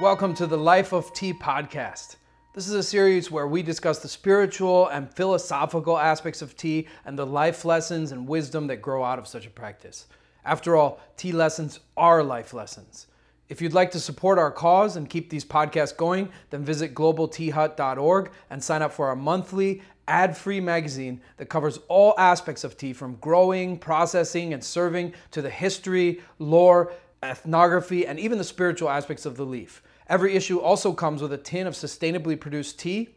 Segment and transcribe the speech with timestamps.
[0.00, 2.16] Welcome to the Life of Tea podcast.
[2.52, 7.16] This is a series where we discuss the spiritual and philosophical aspects of tea and
[7.16, 10.06] the life lessons and wisdom that grow out of such a practice.
[10.44, 13.06] After all, tea lessons are life lessons.
[13.48, 18.32] If you'd like to support our cause and keep these podcasts going, then visit globalteahut.org
[18.50, 22.92] and sign up for our monthly ad free magazine that covers all aspects of tea
[22.92, 26.92] from growing, processing, and serving to the history, lore,
[27.22, 29.82] ethnography, and even the spiritual aspects of the leaf.
[30.08, 33.10] Every issue also comes with a tin of sustainably produced tea.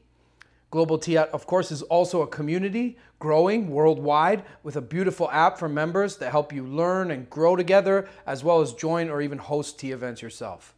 [0.69, 5.67] Global Tea of course, is also a community growing worldwide with a beautiful app for
[5.67, 9.79] members that help you learn and grow together, as well as join or even host
[9.79, 10.73] tea events yourself.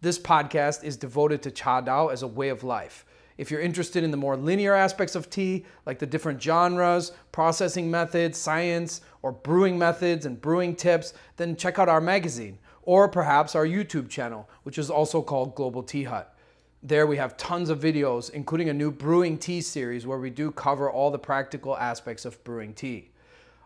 [0.00, 3.04] This podcast is devoted to Cha Dao as a way of life.
[3.38, 7.90] If you're interested in the more linear aspects of tea, like the different genres, processing
[7.90, 12.58] methods, science, or brewing methods and brewing tips, then check out our magazine
[12.90, 16.34] or perhaps our YouTube channel, which is also called Global Tea Hut.
[16.82, 20.50] There we have tons of videos, including a new brewing tea series where we do
[20.50, 23.12] cover all the practical aspects of brewing tea.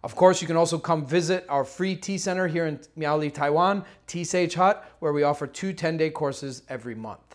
[0.03, 3.87] Of course, you can also come visit our free tea center here in Miaoli, Taiwan,
[4.07, 7.34] Tea Sage Hut, where we offer two 10 day courses every month.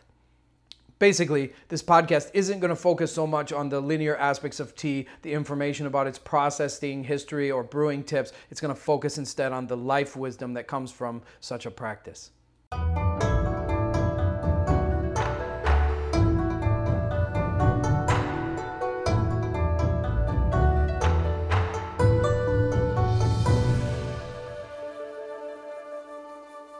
[0.99, 5.07] Basically, this podcast isn't going to focus so much on the linear aspects of tea,
[5.21, 8.33] the information about its processing history or brewing tips.
[8.51, 12.31] It's going to focus instead on the life wisdom that comes from such a practice.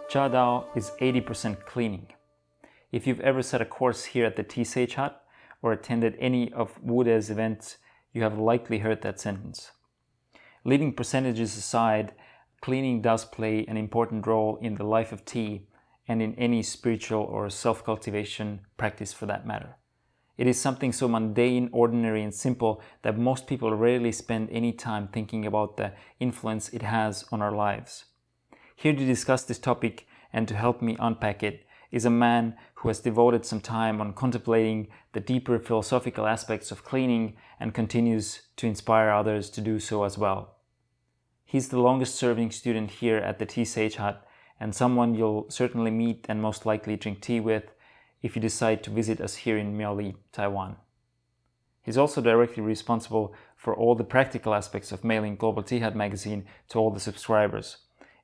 [0.10, 2.08] Cha Dao is 80% cleaning.
[2.92, 5.22] If you've ever set a course here at the Tea Sage Hut
[5.62, 7.78] or attended any of Wude's events,
[8.14, 9.72] you have likely heard that sentence.
[10.66, 12.14] Leaving percentages aside,
[12.62, 15.68] cleaning does play an important role in the life of tea
[16.08, 19.76] and in any spiritual or self cultivation practice for that matter.
[20.36, 25.10] It is something so mundane, ordinary, and simple that most people rarely spend any time
[25.10, 28.06] thinking about the influence it has on our lives.
[28.76, 32.88] Here to discuss this topic and to help me unpack it is a man who
[32.88, 38.68] has devoted some time on contemplating the deeper philosophical aspects of cleaning and continues to
[38.68, 40.56] inspire others to do so as well.
[41.46, 44.26] He's the longest serving student here at the Tea Sage Hut
[44.60, 47.72] and someone you'll certainly meet and most likely drink tea with
[48.22, 50.76] if you decide to visit us here in Miaoli, Taiwan.
[51.82, 56.46] He's also directly responsible for all the practical aspects of mailing Global Tea Hut magazine
[56.70, 57.78] to all the subscribers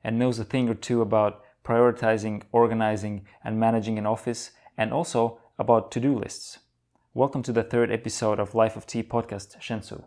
[0.04, 5.40] and knows a thing or two about prioritizing, organizing, and managing an office, and also
[5.58, 6.60] about to do lists.
[7.12, 10.04] Welcome to the third episode of Life of Tea podcast, Shensu.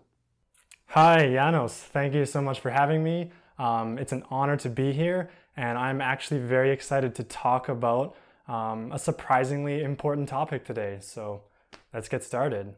[0.88, 1.74] Hi, Janos.
[1.74, 3.32] Thank you so much for having me.
[3.58, 8.16] Um, it's an honor to be here, and I'm actually very excited to talk about
[8.48, 11.00] um, a surprisingly important topic today.
[11.02, 11.42] So
[11.94, 12.76] let's get started.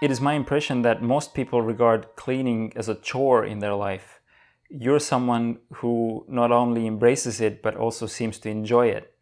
[0.00, 4.15] It is my impression that most people regard cleaning as a chore in their life.
[4.68, 9.14] You're someone who not only embraces it but also seems to enjoy it.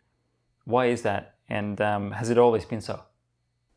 [0.64, 1.34] Why is that?
[1.48, 3.02] And um, has it always been so?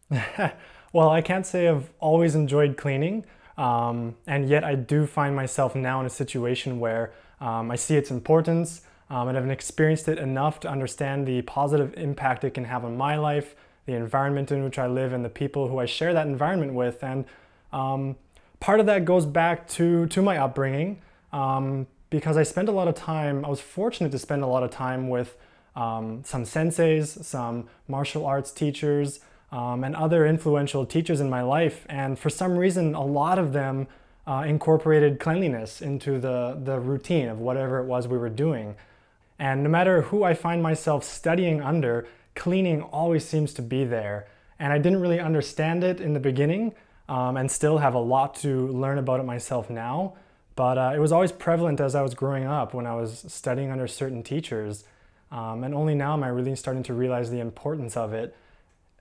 [0.94, 3.26] well, I can't say I've always enjoyed cleaning,
[3.58, 7.12] um, and yet I do find myself now in a situation where
[7.42, 11.94] um, I see its importance um, and I've experienced it enough to understand the positive
[11.98, 13.56] impact it can have on my life
[13.88, 17.04] the environment in which I live, and the people who I share that environment with.
[17.04, 17.26] And
[17.72, 18.18] um,
[18.60, 21.02] part of that goes back to, to my upbringing
[21.34, 24.64] um, because I spent a lot of time, I was fortunate to spend a lot
[24.64, 25.38] of time with
[25.76, 29.20] um, some senseis, some martial arts teachers,
[29.52, 31.86] um, and other influential teachers in my life.
[31.90, 33.88] And for some reason, a lot of them
[34.26, 38.76] uh, incorporated cleanliness into the, the routine of whatever it was we were doing.
[39.40, 44.28] And no matter who I find myself studying under, cleaning always seems to be there.
[44.60, 46.74] And I didn't really understand it in the beginning
[47.08, 50.16] um, and still have a lot to learn about it myself now.
[50.58, 53.70] But uh, it was always prevalent as I was growing up when I was studying
[53.72, 54.84] under certain teachers.
[55.32, 58.36] Um, and only now am I really starting to realize the importance of it.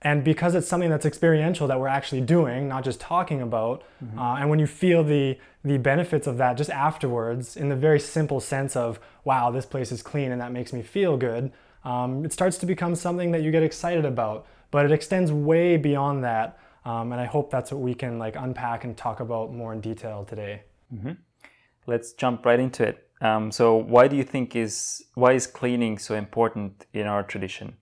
[0.03, 4.19] And because it's something that's experiential that we're actually doing, not just talking about, mm-hmm.
[4.19, 7.99] uh, and when you feel the the benefits of that just afterwards, in the very
[7.99, 11.51] simple sense of, wow, this place is clean and that makes me feel good,
[11.83, 14.45] um, it starts to become something that you get excited about.
[14.69, 18.35] But it extends way beyond that, um, and I hope that's what we can like
[18.35, 20.61] unpack and talk about more in detail today.
[20.93, 21.13] Mm-hmm.
[21.87, 23.09] Let's jump right into it.
[23.21, 27.77] Um, so, why do you think is why is cleaning so important in our tradition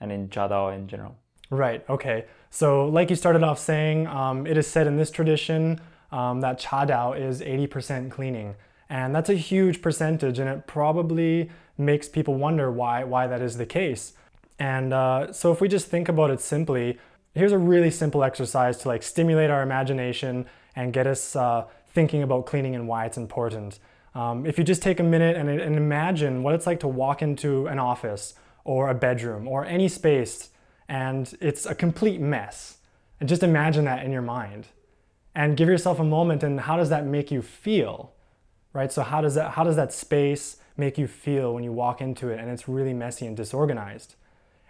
[0.00, 1.16] and in Cha Dao in general?
[1.50, 1.84] Right.
[1.88, 2.26] Okay.
[2.50, 5.80] So, like you started off saying, um, it is said in this tradition
[6.10, 8.56] um, that Cha Dao is 80% cleaning.
[8.90, 13.58] And that's a huge percentage, and it probably makes people wonder why, why that is
[13.58, 14.14] the case.
[14.58, 16.98] And uh, so, if we just think about it simply,
[17.34, 21.66] here's a really simple exercise to like stimulate our imagination and get us uh,
[21.98, 23.80] thinking about cleaning and why it's important.
[24.14, 27.22] Um, if you just take a minute and, and imagine what it's like to walk
[27.22, 30.50] into an office or a bedroom or any space
[30.88, 32.76] and it's a complete mess,
[33.18, 34.68] and just imagine that in your mind
[35.34, 38.12] and give yourself a moment and how does that make you feel?
[38.72, 38.92] Right?
[38.92, 42.28] So how does that how does that space make you feel when you walk into
[42.28, 44.14] it and it's really messy and disorganized?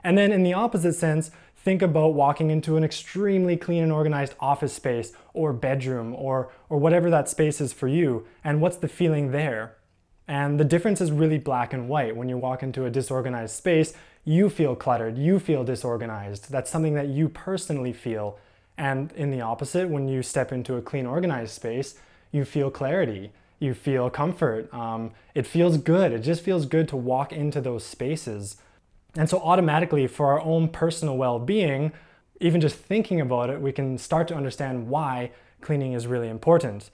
[0.02, 1.30] And then in the opposite sense,
[1.62, 6.78] think about walking into an extremely clean and organized office space or bedroom or or
[6.78, 9.74] whatever that space is for you and what's the feeling there?
[10.26, 12.14] And the difference is really black and white.
[12.14, 13.94] When you walk into a disorganized space,
[14.24, 16.50] you feel cluttered, you feel disorganized.
[16.50, 18.38] That's something that you personally feel.
[18.76, 21.94] And in the opposite, when you step into a clean, organized space,
[22.30, 24.72] you feel clarity, you feel comfort.
[24.72, 26.12] Um, it feels good.
[26.12, 28.56] It just feels good to walk into those spaces.
[29.18, 31.90] And so, automatically, for our own personal well being,
[32.40, 36.90] even just thinking about it, we can start to understand why cleaning is really important.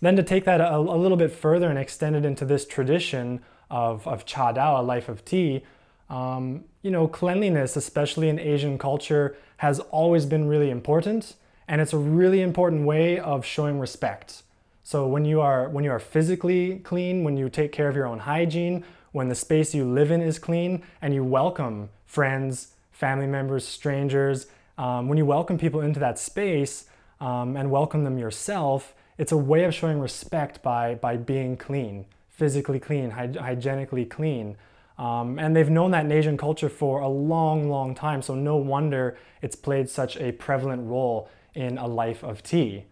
[0.00, 3.42] Then, to take that a, a little bit further and extend it into this tradition
[3.70, 5.62] of, of Cha Dao, a life of tea,
[6.08, 11.34] um, you know, cleanliness, especially in Asian culture, has always been really important,
[11.68, 14.42] and it's a really important way of showing respect.
[14.84, 18.06] So when you are when you are physically clean, when you take care of your
[18.06, 23.26] own hygiene, when the space you live in is clean, and you welcome friends, family
[23.26, 24.46] members, strangers,
[24.78, 26.86] um, when you welcome people into that space
[27.20, 32.06] um, and welcome them yourself, it's a way of showing respect by by being clean,
[32.30, 34.56] physically clean, hy- hygienically clean.
[34.98, 38.56] Um, and they've known that in Asian culture for a long, long time, so no
[38.56, 42.84] wonder it's played such a prevalent role in a life of tea.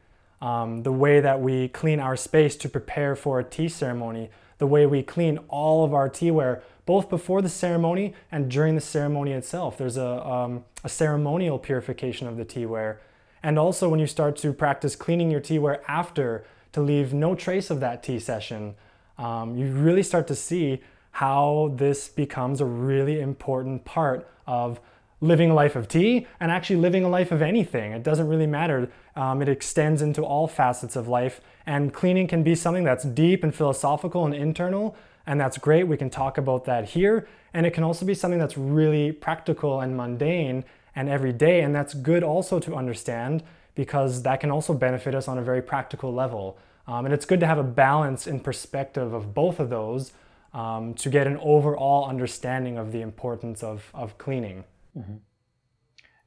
[0.43, 4.31] Um, the way that we clean our space to prepare for a tea ceremony,
[4.61, 8.81] the way we clean all of our teaware, both before the ceremony and during the
[8.81, 9.79] ceremony itself.
[9.79, 12.99] There's a, um, a ceremonial purification of the teaware.
[13.43, 17.71] And also, when you start to practice cleaning your teaware after to leave no trace
[17.71, 18.75] of that tea session,
[19.17, 20.83] um, you really start to see
[21.13, 24.79] how this becomes a really important part of
[25.21, 27.93] living a life of tea and actually living a life of anything.
[27.93, 28.91] It doesn't really matter.
[29.17, 31.41] Um, it extends into all facets of life.
[31.67, 34.97] And cleaning can be something that's deep and philosophical and internal.
[35.27, 35.85] And that's great.
[35.85, 37.29] We can talk about that here.
[37.53, 40.65] And it can also be something that's really practical and mundane
[40.97, 41.61] and everyday.
[41.61, 43.43] And that's good also to understand
[43.75, 46.59] because that can also benefit us on a very practical level.
[46.87, 50.13] Um, and it's good to have a balance in perspective of both of those
[50.53, 54.65] um, to get an overall understanding of the importance of, of cleaning.
[54.97, 55.17] Mm-hmm.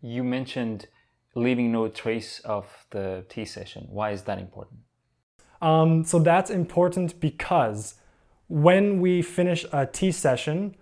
[0.01, 0.87] You mentioned
[1.35, 3.87] leaving no trace of the tea session.
[3.89, 4.81] Why is that important?
[5.61, 7.95] Um, so that's important because
[8.47, 10.75] when we finish a tea session,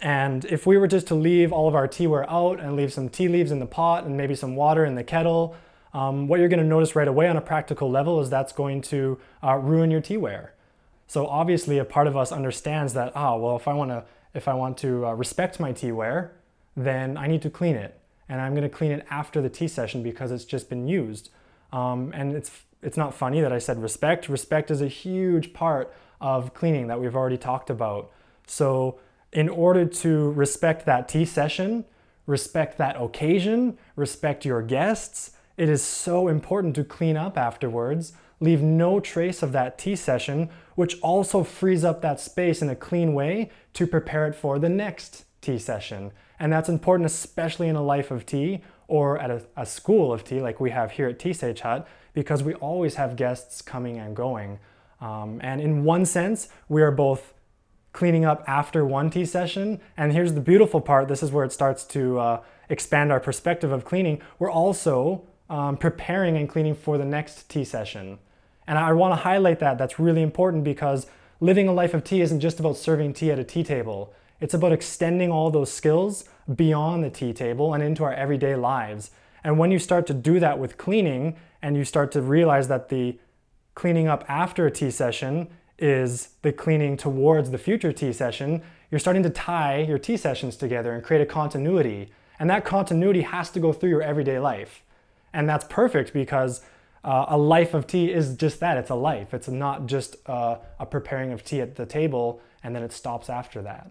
[0.00, 3.08] and if we were just to leave all of our teaware out and leave some
[3.08, 5.56] tea leaves in the pot and maybe some water in the kettle,
[5.92, 8.80] um, what you're going to notice right away on a practical level is that's going
[8.82, 10.50] to uh, ruin your teaware.
[11.06, 13.12] So obviously, a part of us understands that.
[13.16, 14.04] Ah, oh, well, if I want to,
[14.34, 16.30] if I want to uh, respect my teaware,
[16.84, 17.98] then I need to clean it,
[18.28, 21.30] and I'm going to clean it after the tea session because it's just been used.
[21.72, 22.50] Um, and it's
[22.82, 24.28] it's not funny that I said respect.
[24.28, 28.10] Respect is a huge part of cleaning that we've already talked about.
[28.46, 29.00] So
[29.32, 31.84] in order to respect that tea session,
[32.26, 38.62] respect that occasion, respect your guests, it is so important to clean up afterwards leave
[38.62, 43.14] no trace of that tea session, which also frees up that space in a clean
[43.14, 46.12] way to prepare it for the next tea session.
[46.40, 50.24] And that's important, especially in a life of tea or at a, a school of
[50.24, 53.98] tea like we have here at Tea Sage Hut, because we always have guests coming
[53.98, 54.58] and going.
[55.00, 57.34] Um, and in one sense, we are both
[57.92, 59.80] cleaning up after one tea session.
[59.96, 63.72] And here's the beautiful part this is where it starts to uh, expand our perspective
[63.72, 64.20] of cleaning.
[64.38, 68.18] We're also um, preparing and cleaning for the next tea session.
[68.66, 69.78] And I want to highlight that.
[69.78, 71.06] That's really important because
[71.40, 74.12] living a life of tea isn't just about serving tea at a tea table.
[74.40, 79.10] It's about extending all those skills beyond the tea table and into our everyday lives.
[79.44, 82.88] And when you start to do that with cleaning and you start to realize that
[82.88, 83.18] the
[83.74, 88.98] cleaning up after a tea session is the cleaning towards the future tea session, you're
[88.98, 92.10] starting to tie your tea sessions together and create a continuity.
[92.38, 94.82] And that continuity has to go through your everyday life.
[95.32, 96.62] And that's perfect because
[97.04, 100.58] uh, a life of tea is just that it's a life it's not just uh,
[100.78, 103.90] a preparing of tea at the table and then it stops after that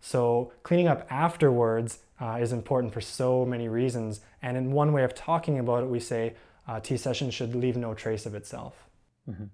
[0.00, 5.04] so cleaning up afterwards uh, is important for so many reasons and in one way
[5.04, 6.34] of talking about it we say
[6.68, 8.88] uh, tea session should leave no trace of itself
[9.28, 9.44] mm-hmm.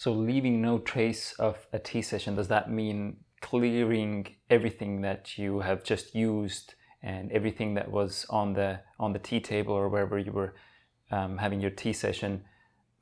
[0.00, 5.60] So leaving no trace of a tea session, does that mean clearing everything that you
[5.60, 10.18] have just used and everything that was on the on the tea table or wherever
[10.18, 10.54] you were
[11.10, 12.42] um, having your tea session,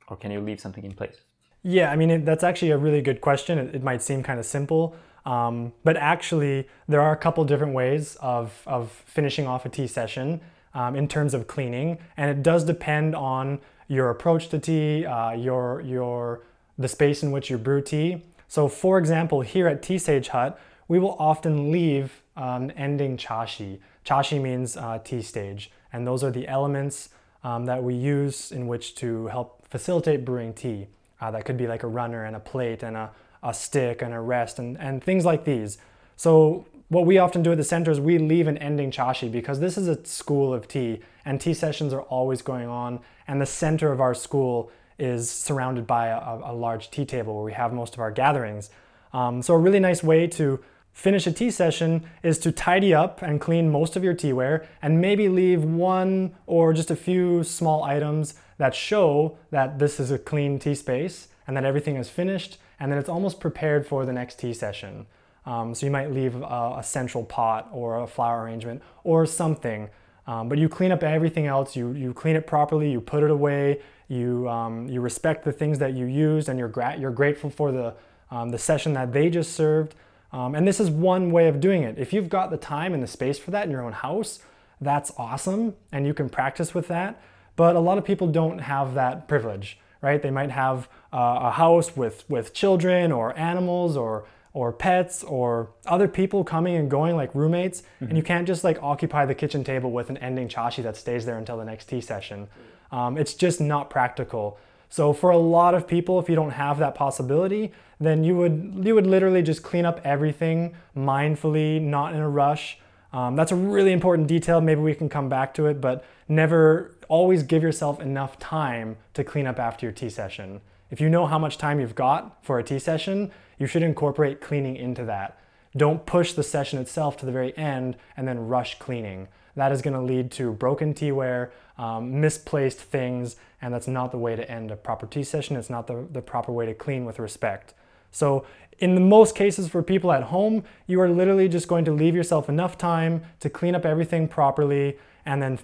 [0.09, 1.21] or can you leave something in place?
[1.63, 3.57] Yeah, I mean it, that's actually a really good question.
[3.59, 4.93] It, it might seem kind of simple,
[5.25, 9.87] um, but actually there are a couple different ways of of finishing off a tea
[9.87, 10.41] session
[10.73, 15.31] um, in terms of cleaning, and it does depend on your approach to tea, uh,
[15.31, 16.43] your your
[16.77, 18.23] the space in which you brew tea.
[18.47, 23.79] So, for example, here at Tea Sage Hut, we will often leave um, ending chashi.
[24.05, 27.09] Chashi means uh, tea stage, and those are the elements
[27.43, 30.87] um, that we use in which to help facilitate brewing tea.
[31.21, 33.11] Uh, that could be like a runner and a plate and a,
[33.43, 35.77] a stick and a rest and, and things like these.
[36.15, 39.59] So what we often do at the center is we leave an ending chashi because
[39.59, 43.45] this is a school of tea and tea sessions are always going on and the
[43.45, 47.71] center of our school is surrounded by a, a large tea table where we have
[47.71, 48.69] most of our gatherings.
[49.13, 50.59] Um, so a really nice way to
[50.91, 54.99] finish a tea session is to tidy up and clean most of your teaware and
[54.99, 60.19] maybe leave one or just a few small items that show that this is a
[60.19, 64.13] clean tea space and that everything is finished and then it's almost prepared for the
[64.13, 65.05] next tea session.
[65.45, 69.89] Um, so you might leave a, a, central pot or a flower arrangement or something.
[70.27, 71.75] Um, but you clean up everything else.
[71.75, 72.91] You, you clean it properly.
[72.91, 73.81] You put it away.
[74.09, 77.71] You, um, you respect the things that you used and you're, gra- you're grateful for
[77.71, 77.95] the,
[78.29, 79.95] um, the session that they just served.
[80.31, 81.97] Um, and this is one way of doing it.
[81.97, 84.39] If you've got the time and the space for that in your own house,
[84.79, 87.21] that's awesome and you can practice with that.
[87.55, 90.21] But a lot of people don't have that privilege, right?
[90.21, 95.69] They might have uh, a house with, with children or animals or or pets or
[95.85, 97.81] other people coming and going like roommates.
[97.81, 98.05] Mm-hmm.
[98.05, 101.25] and you can't just like occupy the kitchen table with an ending chashi that stays
[101.25, 102.47] there until the next tea session.
[102.91, 104.57] Um, it's just not practical.
[104.89, 108.81] So for a lot of people if you don't have that possibility then you would
[108.83, 112.79] you would literally just clean up everything mindfully not in a rush.
[113.13, 114.61] Um, that's a really important detail.
[114.61, 119.23] Maybe we can come back to it but never always give yourself enough time to
[119.25, 122.57] clean up after your tea session if you know how much time you've got for
[122.57, 125.37] a tea session you should incorporate cleaning into that.
[125.77, 129.27] Don't push the session itself to the very end and then rush cleaning.
[129.55, 134.17] That is going to lead to broken teaware, um, misplaced things, and that's not the
[134.17, 135.57] way to end a proper tea session.
[135.57, 137.73] It's not the, the proper way to clean with respect.
[138.11, 138.45] So,
[138.79, 142.15] in the most cases for people at home, you are literally just going to leave
[142.15, 145.59] yourself enough time to clean up everything properly and then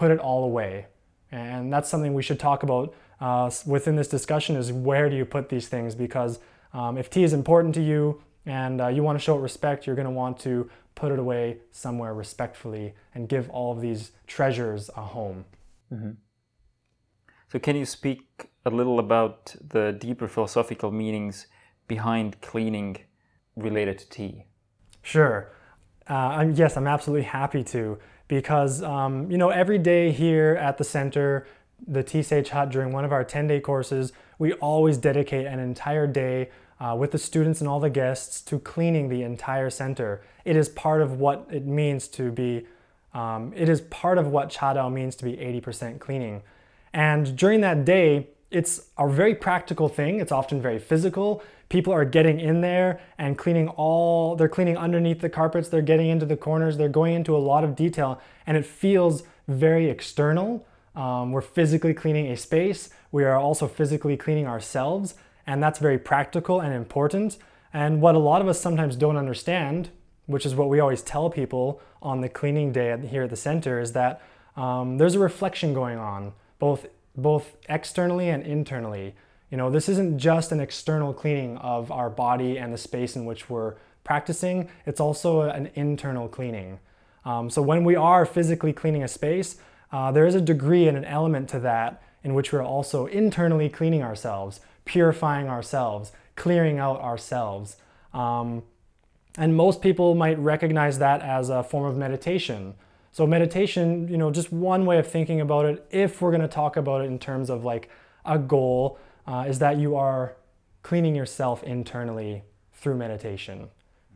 [0.00, 0.86] put it all away.
[1.30, 5.26] And that's something we should talk about uh, within this discussion is where do you
[5.26, 6.38] put these things because
[6.72, 9.86] um, if tea is important to you and uh, you want to show it respect,
[9.86, 14.12] you're going to want to put it away somewhere respectfully and give all of these
[14.26, 15.44] treasures a home.
[15.92, 16.12] Mm-hmm.
[17.52, 18.22] So, can you speak
[18.64, 21.46] a little about the deeper philosophical meanings
[21.88, 22.96] behind cleaning
[23.54, 24.46] related to tea?
[25.02, 25.52] Sure.
[26.08, 27.98] Uh, I'm, yes, I'm absolutely happy to
[28.30, 31.48] because um, you know every day here at the center,
[31.86, 36.48] the Sage Hut during one of our 10-day courses, we always dedicate an entire day
[36.78, 40.22] uh, with the students and all the guests to cleaning the entire center.
[40.44, 42.68] It is part of what it means to be,
[43.14, 46.42] um, it is part of what Chadao means to be 80% cleaning.
[46.92, 50.20] And during that day, it's a very practical thing.
[50.20, 51.42] It's often very physical.
[51.68, 56.08] People are getting in there and cleaning all, they're cleaning underneath the carpets, they're getting
[56.08, 60.66] into the corners, they're going into a lot of detail, and it feels very external.
[60.96, 62.90] Um, we're physically cleaning a space.
[63.12, 65.14] We are also physically cleaning ourselves,
[65.46, 67.38] and that's very practical and important.
[67.72, 69.90] And what a lot of us sometimes don't understand,
[70.26, 73.78] which is what we always tell people on the cleaning day here at the center,
[73.78, 74.20] is that
[74.56, 79.14] um, there's a reflection going on, both both externally and internally.
[79.50, 83.24] You know, this isn't just an external cleaning of our body and the space in
[83.24, 83.74] which we're
[84.04, 84.68] practicing.
[84.86, 86.78] It's also an internal cleaning.
[87.24, 89.56] Um, so when we are physically cleaning a space,
[89.92, 93.68] uh, there is a degree and an element to that in which we're also internally
[93.68, 97.76] cleaning ourselves, purifying ourselves, clearing out ourselves.
[98.14, 98.62] Um,
[99.36, 102.74] and most people might recognize that as a form of meditation.
[103.12, 106.48] So, meditation, you know, just one way of thinking about it, if we're going to
[106.48, 107.90] talk about it in terms of like
[108.24, 110.36] a goal, uh, is that you are
[110.82, 113.68] cleaning yourself internally through meditation.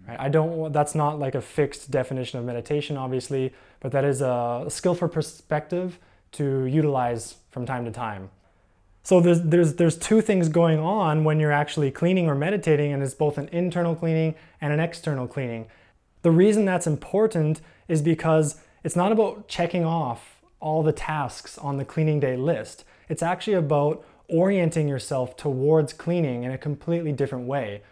[0.06, 0.18] Right?
[0.20, 0.72] I don't.
[0.72, 5.98] That's not like a fixed definition of meditation, obviously, but that is a skillful perspective
[6.32, 8.30] to utilize from time to time.
[9.02, 13.02] So there's there's there's two things going on when you're actually cleaning or meditating, and
[13.02, 15.66] it's both an internal cleaning and an external cleaning.
[16.22, 21.78] The reason that's important is because it's not about checking off all the tasks on
[21.78, 22.84] the cleaning day list.
[23.08, 27.82] It's actually about orienting yourself towards cleaning in a completely different way.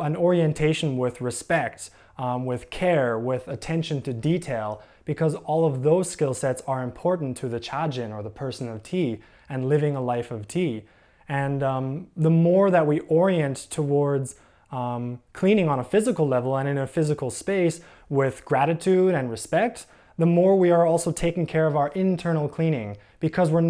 [0.00, 6.10] An orientation with respect, um, with care, with attention to detail, because all of those
[6.10, 10.00] skill sets are important to the chajin or the person of tea and living a
[10.00, 10.84] life of tea.
[11.28, 14.36] And um, the more that we orient towards
[14.70, 19.86] um, cleaning on a physical level and in a physical space with gratitude and respect,
[20.18, 22.96] the more we are also taking care of our internal cleaning.
[23.20, 23.62] Because we're,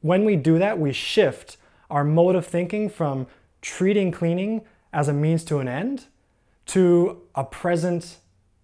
[0.00, 1.56] when we do that, we shift
[1.90, 3.26] our mode of thinking from
[3.62, 6.06] treating cleaning as a means to an end
[6.66, 8.18] to a present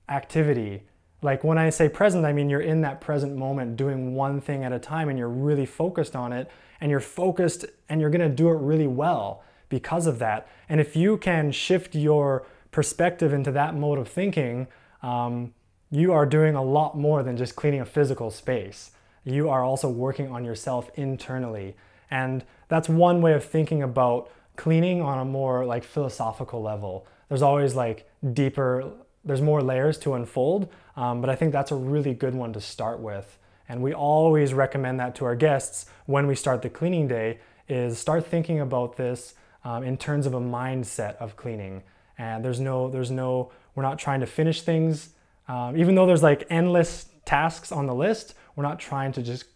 [0.08, 0.84] activity.
[1.22, 4.62] Like when I say present, I mean you're in that present moment doing one thing
[4.62, 6.48] at a time and you're really focused on it
[6.80, 10.46] and you're focused and you're gonna do it really well because of that.
[10.68, 14.68] And if you can shift your perspective into that mode of thinking,
[15.02, 15.52] um,
[15.90, 18.90] you are doing a lot more than just cleaning a physical space.
[19.24, 21.76] You are also working on yourself internally.
[22.10, 27.06] And that's one way of thinking about cleaning on a more like philosophical level.
[27.28, 28.90] There's always like deeper,
[29.24, 32.60] there's more layers to unfold, um, but I think that's a really good one to
[32.60, 33.38] start with.
[33.68, 37.98] And we always recommend that to our guests when we start the cleaning day is
[37.98, 41.82] start thinking about this um, in terms of a mindset of cleaning.
[42.16, 45.10] And there's no, there's no, we're not trying to finish things.
[45.48, 49.46] Um, even though there's like endless tasks on the list, we're not trying to just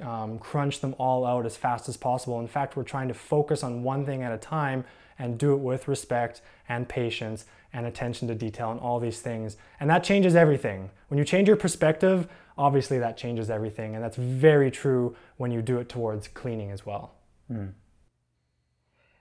[0.00, 2.40] um, crunch them all out as fast as possible.
[2.40, 4.84] In fact, we're trying to focus on one thing at a time
[5.18, 9.56] and do it with respect and patience and attention to detail and all these things.
[9.80, 10.90] And that changes everything.
[11.08, 13.94] When you change your perspective, obviously that changes everything.
[13.94, 17.14] And that's very true when you do it towards cleaning as well.
[17.50, 17.72] Mm.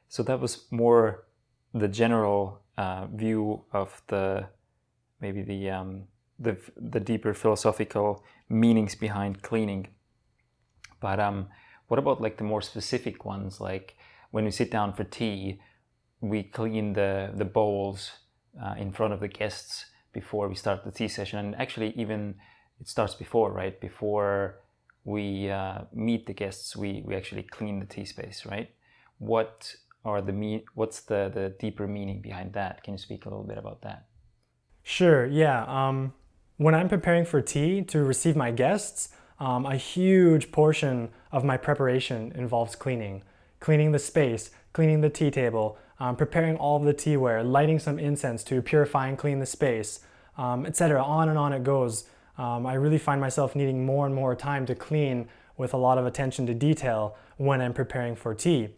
[0.07, 1.25] So that was more
[1.73, 4.47] the general uh, view of the
[5.21, 6.03] maybe the um,
[6.39, 9.87] the the deeper philosophical meanings behind cleaning.
[10.99, 11.47] But um,
[11.87, 13.59] what about like the more specific ones?
[13.61, 13.95] Like
[14.31, 15.61] when we sit down for tea,
[16.19, 18.11] we clean the the bowls
[18.61, 22.35] uh, in front of the guests before we start the tea session, and actually even
[22.79, 23.79] it starts before, right?
[23.79, 24.59] Before
[25.03, 28.69] we uh, meet the guests, we we actually clean the tea space, right?
[29.19, 32.83] What are the me- What's the the deeper meaning behind that?
[32.83, 34.05] Can you speak a little bit about that?
[34.83, 35.25] Sure.
[35.25, 35.63] Yeah.
[35.67, 36.13] Um,
[36.57, 41.57] when I'm preparing for tea to receive my guests, um, a huge portion of my
[41.57, 43.23] preparation involves cleaning.
[43.59, 47.99] Cleaning the space, cleaning the tea table, um, preparing all of the teaware, lighting some
[47.99, 50.01] incense to purify and clean the space,
[50.37, 51.01] um, etc.
[51.01, 52.05] On and on it goes.
[52.37, 55.97] Um, I really find myself needing more and more time to clean with a lot
[55.97, 58.69] of attention to detail when I'm preparing for tea.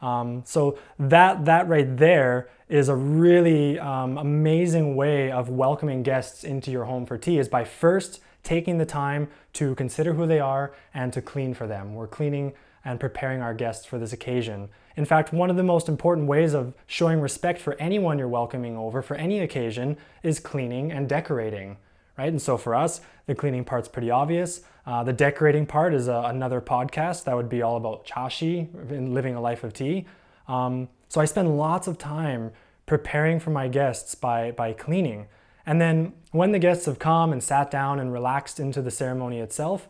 [0.00, 6.44] Um, so that that right there is a really um, amazing way of welcoming guests
[6.44, 10.40] into your home for tea is by first taking the time to consider who they
[10.40, 11.94] are and to clean for them.
[11.94, 12.52] We're cleaning
[12.84, 14.68] and preparing our guests for this occasion.
[14.96, 18.76] In fact, one of the most important ways of showing respect for anyone you're welcoming
[18.76, 21.76] over for any occasion is cleaning and decorating,
[22.16, 22.28] right?
[22.28, 24.62] And so for us, the cleaning part's pretty obvious.
[24.86, 29.12] Uh, the decorating part is a, another podcast that would be all about chashi, in
[29.12, 30.06] living a life of tea.
[30.48, 32.52] Um, so I spend lots of time
[32.86, 35.26] preparing for my guests by, by cleaning.
[35.66, 39.40] And then when the guests have come and sat down and relaxed into the ceremony
[39.40, 39.88] itself,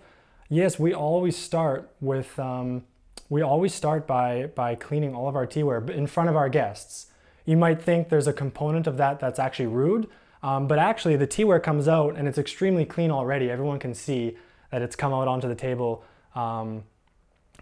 [0.48, 2.84] yes, we always start with um,
[3.28, 7.06] we always start by by cleaning all of our teaware in front of our guests.
[7.44, 10.08] You might think there's a component of that that's actually rude,
[10.46, 13.50] um, but actually the teaware comes out and it's extremely clean already.
[13.50, 14.36] Everyone can see
[14.70, 16.04] that it's come out onto the table
[16.36, 16.84] um,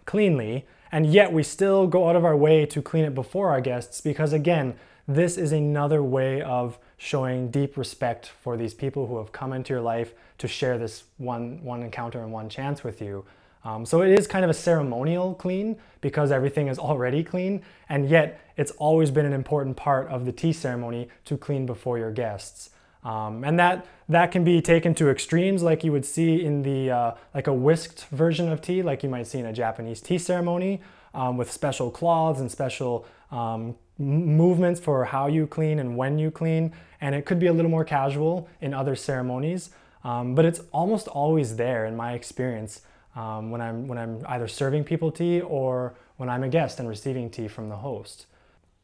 [0.04, 3.62] cleanly, and yet we still go out of our way to clean it before our
[3.62, 4.74] guests because again,
[5.08, 9.72] this is another way of showing deep respect for these people who have come into
[9.72, 13.24] your life to share this one, one encounter and one chance with you.
[13.64, 18.10] Um, so it is kind of a ceremonial clean because everything is already clean, and
[18.10, 22.10] yet it's always been an important part of the tea ceremony to clean before your
[22.10, 22.68] guests.
[23.04, 26.90] Um, and that that can be taken to extremes, like you would see in the
[26.90, 30.18] uh, like a whisked version of tea, like you might see in a Japanese tea
[30.18, 30.80] ceremony,
[31.14, 36.30] um, with special cloths and special um, movements for how you clean and when you
[36.30, 36.72] clean.
[37.00, 39.70] And it could be a little more casual in other ceremonies,
[40.02, 42.80] um, but it's almost always there in my experience
[43.14, 46.88] um, when, I'm, when I'm either serving people tea or when I'm a guest and
[46.88, 48.26] receiving tea from the host.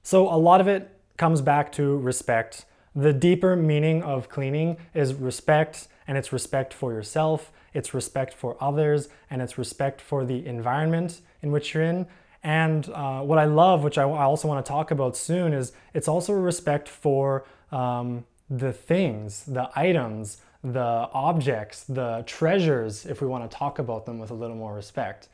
[0.02, 2.64] So a lot of it comes back to respect.
[2.94, 8.56] The deeper meaning of cleaning is respect, and it's respect for yourself, it's respect for
[8.60, 12.06] others, and it's respect for the environment in which you're in.
[12.42, 16.08] And uh, what I love, which I also want to talk about soon, is it's
[16.08, 23.48] also respect for um, the things, the items, the objects, the treasures, if we want
[23.48, 25.28] to talk about them with a little more respect.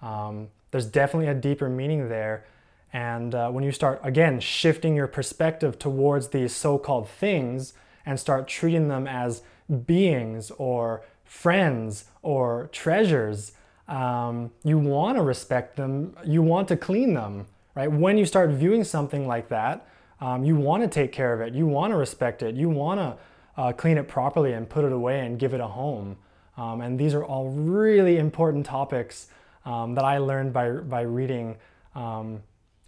[0.00, 2.44] Um, there's definitely a deeper meaning there.
[2.92, 7.72] And uh, when you start, again, shifting your perspective towards these so called things
[8.04, 9.42] and start treating them as
[9.86, 13.52] beings or friends or treasures,
[13.88, 17.90] um, you want to respect them, you want to clean them, right?
[17.90, 19.88] When you start viewing something like that,
[20.20, 23.00] um, you want to take care of it, you want to respect it, you want
[23.00, 23.16] to
[23.60, 26.16] uh, clean it properly and put it away and give it a home.
[26.56, 29.28] Um, and these are all really important topics
[29.64, 31.56] um, that I learned by, by reading
[31.94, 32.42] um,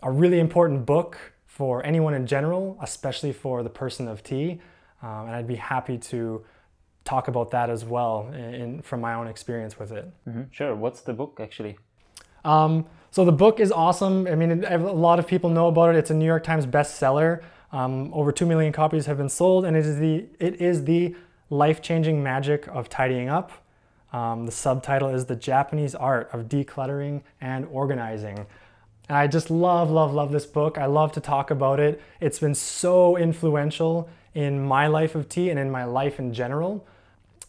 [0.04, 4.60] a really important book for anyone in general, especially for the person of tea.
[5.02, 6.44] Um, and I'd be happy to
[7.04, 10.06] talk about that as well in, from my own experience with it.
[10.28, 10.42] Mm-hmm.
[10.50, 10.74] Sure.
[10.74, 11.76] What's the book actually?
[12.44, 14.26] Um, so the book is awesome.
[14.26, 15.98] I mean, a lot of people know about it.
[15.98, 17.42] It's a New York Times bestseller.
[17.72, 21.16] Um, over two million copies have been sold, and it is the it is the
[21.50, 23.50] life-changing magic of tidying up.
[24.12, 28.46] Um, the subtitle is the Japanese art of decluttering and organizing.
[29.08, 30.78] And I just love, love, love this book.
[30.78, 32.00] I love to talk about it.
[32.20, 36.86] It's been so influential in my life of tea and in my life in general.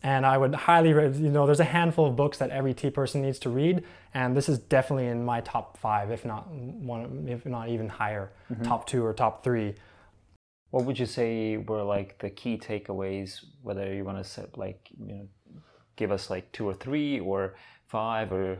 [0.03, 3.23] And I would highly, you know, there's a handful of books that every tea person
[3.23, 7.43] needs to read, and this is definitely in my top five, if not one, if
[7.43, 8.61] not even higher, mm-hmm.
[8.61, 9.73] top two or top three.
[10.69, 13.43] What would you say were like the key takeaways?
[13.63, 15.27] Whether you want to set like, you know,
[15.95, 17.55] give us like two or three or
[17.87, 18.59] five or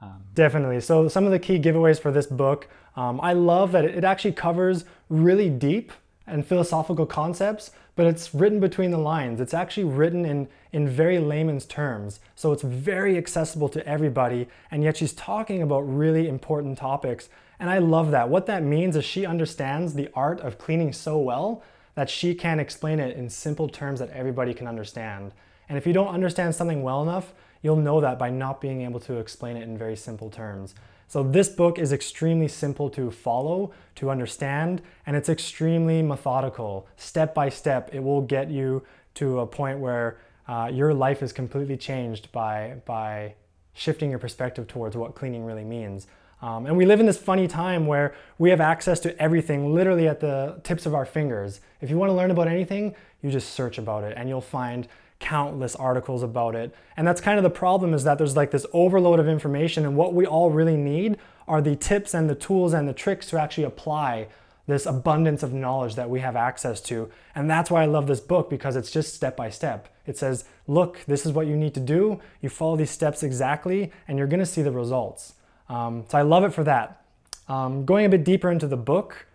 [0.00, 0.80] um, Definitely.
[0.80, 4.32] So, some of the key giveaways for this book, um, I love that it actually
[4.32, 5.92] covers really deep
[6.26, 9.40] and philosophical concepts, but it's written between the lines.
[9.40, 12.20] It's actually written in, in very layman's terms.
[12.36, 17.28] So, it's very accessible to everybody, and yet she's talking about really important topics.
[17.58, 18.28] And I love that.
[18.28, 21.62] What that means is she understands the art of cleaning so well
[21.96, 25.32] that she can explain it in simple terms that everybody can understand.
[25.68, 29.00] And if you don't understand something well enough, You'll know that by not being able
[29.00, 30.74] to explain it in very simple terms.
[31.08, 36.86] So this book is extremely simple to follow, to understand, and it's extremely methodical.
[36.96, 38.82] Step by step, it will get you
[39.14, 43.34] to a point where uh, your life is completely changed by, by
[43.72, 46.06] shifting your perspective towards what cleaning really means.
[46.40, 50.06] Um, and we live in this funny time where we have access to everything literally
[50.06, 51.60] at the tips of our fingers.
[51.80, 54.86] If you want to learn about anything, you just search about it and you'll find
[55.20, 56.74] countless articles about it.
[56.96, 59.96] And that's kind of the problem is that there's like this overload of information and
[59.96, 63.40] what we all really need are the tips and the tools and the tricks to
[63.40, 64.28] actually apply
[64.68, 67.10] this abundance of knowledge that we have access to.
[67.34, 69.88] And that's why I love this book because it's just step by step.
[70.06, 72.20] It says, look, this is what you need to do.
[72.42, 75.34] You follow these steps exactly, and you're gonna see the results.
[75.70, 77.02] Um, so I love it for that.
[77.48, 79.26] Um, going a bit deeper into the book,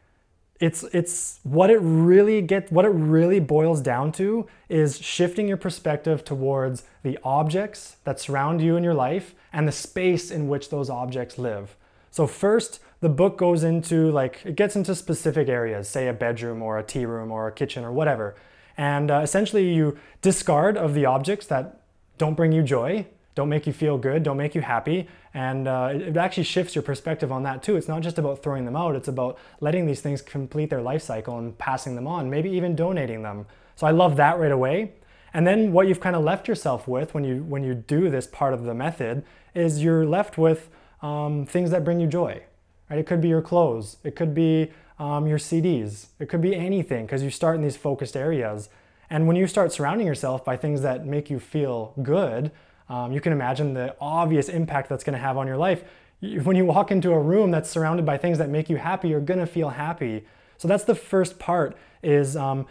[0.60, 5.58] it's it's what it really get what it really boils down to is shifting your
[5.58, 10.70] perspective towards the objects that surround you in your life and the space in which
[10.70, 11.76] those objects live.
[12.12, 16.62] So first, the book goes into like it gets into specific areas, say a bedroom
[16.62, 18.36] or a tea room or a kitchen or whatever.
[18.78, 21.82] And uh, essentially you discard of the objects that
[22.18, 25.08] don't bring you joy don't make you feel good, don't make you happy.
[25.34, 27.76] And uh, it actually shifts your perspective on that too.
[27.76, 31.02] It's not just about throwing them out, it's about letting these things complete their life
[31.02, 33.46] cycle and passing them on, maybe even donating them.
[33.76, 34.94] So I love that right away.
[35.34, 38.28] And then what you've kind of left yourself with when you when you do this
[38.28, 39.24] part of the method
[39.56, 40.70] is you're left with
[41.02, 42.44] um, things that bring you joy.
[42.90, 43.00] Right?
[43.00, 47.06] It could be your clothes, it could be um, your CDs, it could be anything
[47.08, 48.70] because you start in these focused areas.
[49.10, 52.52] And when you start surrounding yourself by things that make you feel good,
[52.90, 55.84] um, you can imagine the obvious impact that's going to have on your life.
[56.22, 59.20] When you walk into a room that's surrounded by things that make you happy, you're
[59.20, 60.26] going to feel happy.
[60.58, 62.66] So that's the first part is um,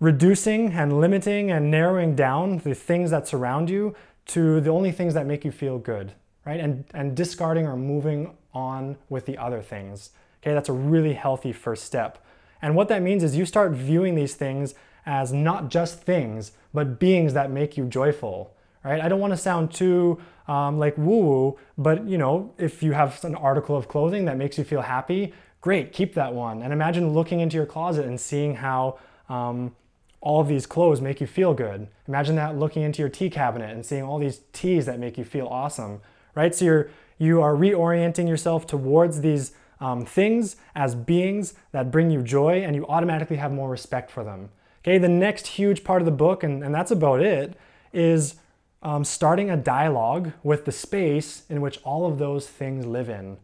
[0.00, 3.94] reducing and limiting and narrowing down the things that surround you
[4.26, 6.12] to the only things that make you feel good,
[6.44, 6.60] right?
[6.60, 10.10] And, and discarding or moving on with the other things.
[10.42, 12.24] Okay, that's a really healthy first step.
[12.60, 14.74] And what that means is you start viewing these things
[15.06, 18.54] as not just things, but beings that make you joyful
[18.88, 19.00] right?
[19.00, 22.92] I don't want to sound too um, like woo woo, but you know, if you
[22.92, 26.62] have an article of clothing that makes you feel happy, great, keep that one.
[26.62, 28.98] And imagine looking into your closet and seeing how
[29.28, 29.76] um,
[30.20, 31.88] all of these clothes make you feel good.
[32.06, 35.24] Imagine that looking into your tea cabinet and seeing all these teas that make you
[35.24, 36.00] feel awesome,
[36.34, 36.54] right?
[36.54, 42.22] So you're you are reorienting yourself towards these um, things as beings that bring you
[42.22, 44.50] joy, and you automatically have more respect for them.
[44.82, 47.58] Okay, the next huge part of the book, and, and that's about it,
[47.92, 48.36] is
[48.82, 53.38] um, starting a dialogue with the space in which all of those things live in.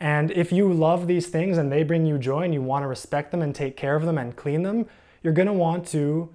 [0.00, 2.86] And if you love these things and they bring you joy and you want to
[2.86, 4.86] respect them and take care of them and clean them,
[5.22, 6.30] you're going to want to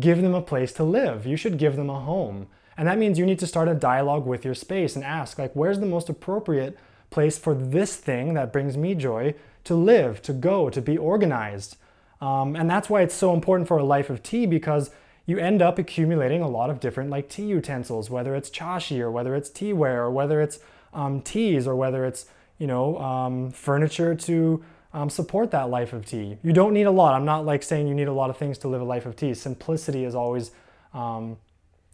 [0.00, 1.26] give them a place to live.
[1.26, 2.46] You should give them a home.
[2.78, 5.52] And that means you need to start a dialogue with your space and ask, like,
[5.52, 6.78] where's the most appropriate
[7.10, 11.76] place for this thing that brings me joy to live, to go, to be organized.
[12.22, 14.90] Um, and that's why it's so important for a life of tea because
[15.26, 19.10] you end up accumulating a lot of different like tea utensils, whether it's chashi or
[19.10, 20.58] whether it's teaware or whether it's
[20.92, 22.26] um, teas or whether it's
[22.58, 26.38] you know um, furniture to um, support that life of tea.
[26.42, 27.14] You don't need a lot.
[27.14, 29.16] I'm not like saying you need a lot of things to live a life of
[29.16, 29.34] tea.
[29.34, 30.50] Simplicity is always
[30.92, 31.38] um,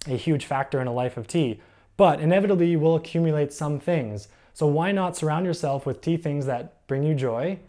[0.07, 1.61] a huge factor in a life of tea.
[1.97, 4.29] But inevitably, you will accumulate some things.
[4.55, 7.61] So why not surround yourself with tea things that bring you joy?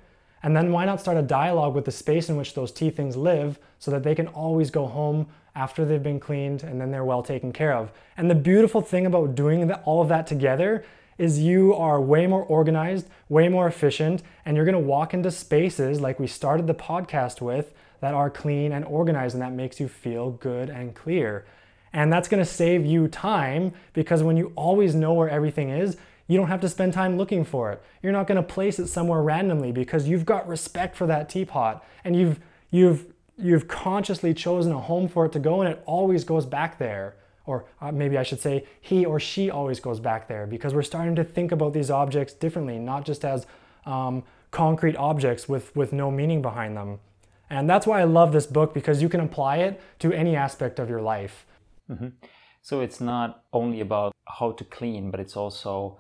[0.42, 3.18] And then why not start a dialogue with the space in which those tea things
[3.18, 5.28] live so that they can always go home
[5.60, 7.92] after they've been cleaned and then they're well taken care of.
[8.16, 10.86] And the beautiful thing about doing all of that together
[11.18, 16.00] is you are way more organized, way more efficient, and you're gonna walk into spaces
[16.00, 19.90] like we started the podcast with that are clean and organized, and that makes you
[19.90, 21.46] feel good and clear.
[21.92, 26.38] And that's gonna save you time because when you always know where everything is, you
[26.38, 27.82] don't have to spend time looking for it.
[28.02, 32.16] You're not gonna place it somewhere randomly because you've got respect for that teapot and
[32.16, 32.40] you've
[32.72, 33.08] you've
[33.40, 37.16] you've consciously chosen a home for it to go and it always goes back there
[37.50, 40.84] or uh, maybe I should say he or she always goes back there because we're
[40.84, 43.48] starting to think about these objects differently, not just as
[43.88, 47.00] um, concrete objects with, with no meaning behind them.
[47.50, 50.78] And that's why I love this book because you can apply it to any aspect
[50.78, 51.48] of your life.
[51.90, 52.10] Mm-hmm.
[52.62, 55.98] So it's not only about how to clean, but it's also,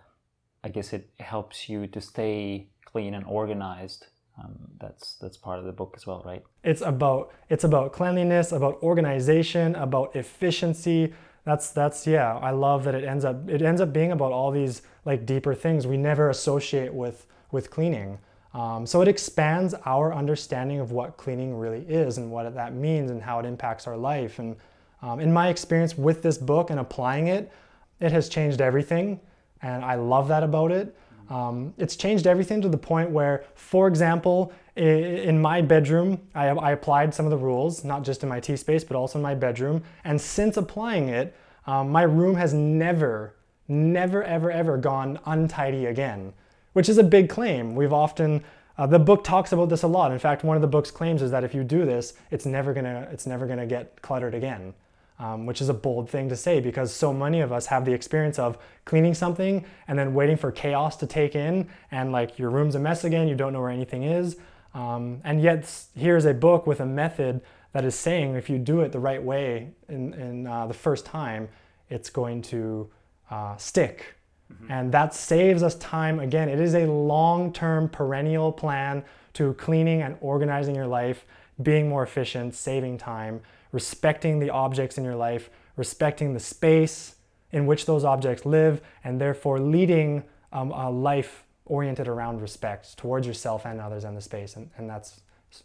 [0.63, 4.05] I guess, it helps you to stay clean and organized.
[4.39, 6.43] Um, that's that's part of the book as well, right?
[6.63, 11.13] It's about it's about cleanliness, about organization, about efficiency,
[11.45, 14.51] that's that's yeah i love that it ends up it ends up being about all
[14.51, 18.19] these like deeper things we never associate with with cleaning.
[18.53, 23.11] Um, so it expands our understanding of what cleaning really is and what that means
[23.11, 24.39] and how it impacts our life.
[24.39, 24.55] And
[25.01, 27.51] um, in my experience with this book and applying it
[27.99, 29.19] it has changed everything
[29.61, 30.95] and i love that about it
[31.29, 36.71] um, it's changed everything to the point where for example in my bedroom, I, I,
[36.71, 39.35] applied some of the rules, not just in my tea space, but also in my
[39.35, 39.83] bedroom.
[40.05, 41.35] And since applying it,
[41.67, 43.35] um, my room has never,
[43.67, 46.33] never, ever, ever gone untidy again,
[46.73, 47.75] which is a big claim.
[47.75, 48.41] We've often,
[48.77, 50.13] uh, the book talks about this a lot.
[50.13, 52.73] In fact, one of the book's claims is that if you do this, it's never
[52.73, 54.73] gonna, it's never gonna get cluttered again.
[55.21, 57.91] Um, which is a bold thing to say because so many of us have the
[57.91, 62.49] experience of cleaning something and then waiting for chaos to take in and like your
[62.49, 64.37] room's a mess again, you don't know where anything is.
[64.73, 68.81] Um, and yet, here's a book with a method that is saying if you do
[68.81, 71.49] it the right way in, in uh, the first time,
[71.89, 72.89] it's going to
[73.29, 74.15] uh, stick.
[74.51, 74.71] Mm-hmm.
[74.71, 76.19] And that saves us time.
[76.19, 79.03] Again, it is a long term, perennial plan
[79.33, 81.25] to cleaning and organizing your life,
[81.61, 87.15] being more efficient, saving time, respecting the objects in your life, respecting the space
[87.51, 93.25] in which those objects live, and therefore leading um, a life oriented around respect towards
[93.25, 94.55] yourself and others and the space.
[94.55, 95.21] And, and that's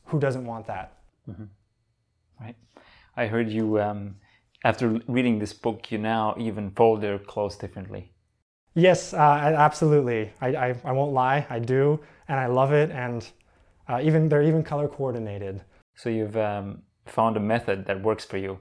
[0.06, 0.98] who doesn't want that?
[1.28, 1.44] Mm-hmm.
[2.40, 2.56] Right.
[3.16, 4.16] I heard you, um,
[4.64, 8.12] after reading this book, you now even fold your clothes differently.
[8.74, 9.18] Yes, uh,
[9.56, 10.32] absolutely.
[10.40, 12.90] I, I, I, won't lie, I do, and I love it.
[12.90, 13.26] And
[13.88, 15.62] uh, even they're even color coordinated.
[15.94, 18.58] So you've um, found a method that works for you.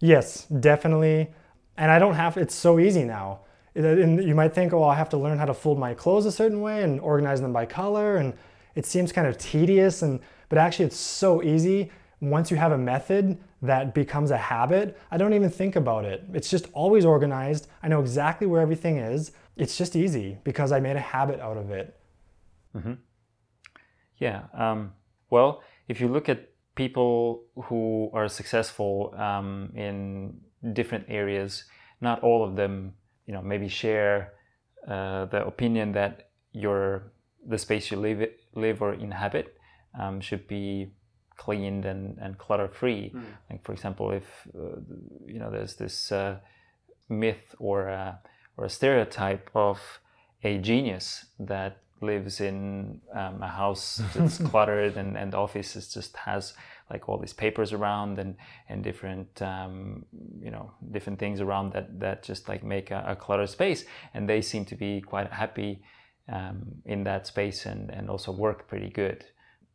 [0.00, 1.28] Yes, definitely.
[1.76, 2.36] And I don't have.
[2.36, 3.40] It's so easy now
[3.76, 6.32] and you might think, oh, I have to learn how to fold my clothes a
[6.32, 8.32] certain way and organize them by color, and
[8.74, 10.02] it seems kind of tedious.
[10.02, 14.98] And but actually, it's so easy once you have a method that becomes a habit.
[15.10, 16.24] I don't even think about it.
[16.32, 17.68] It's just always organized.
[17.82, 19.32] I know exactly where everything is.
[19.56, 21.98] It's just easy because I made a habit out of it.
[22.74, 22.94] Mm-hmm.
[24.18, 24.44] Yeah.
[24.54, 24.92] Um,
[25.28, 30.38] well, if you look at people who are successful um, in
[30.72, 31.64] different areas,
[32.00, 32.94] not all of them
[33.26, 34.32] you know maybe share
[34.88, 37.12] uh, the opinion that your
[37.46, 39.56] the space you live live or inhabit
[39.98, 40.92] um, should be
[41.36, 43.12] cleaned and, and clutter free.
[43.14, 43.24] Mm.
[43.50, 44.80] Like for example, if uh,
[45.26, 46.38] you know there's this uh,
[47.08, 48.18] myth or a,
[48.56, 49.78] or a stereotype of
[50.42, 56.16] a genius that lives in um, a house that's cluttered and, and the office just
[56.16, 56.54] has
[56.90, 58.36] like all these papers around and
[58.68, 60.04] and different um,
[60.40, 63.84] you know different things around that that just like make a, a cluttered space.
[64.14, 65.82] And they seem to be quite happy
[66.32, 69.24] um, in that space and and also work pretty good.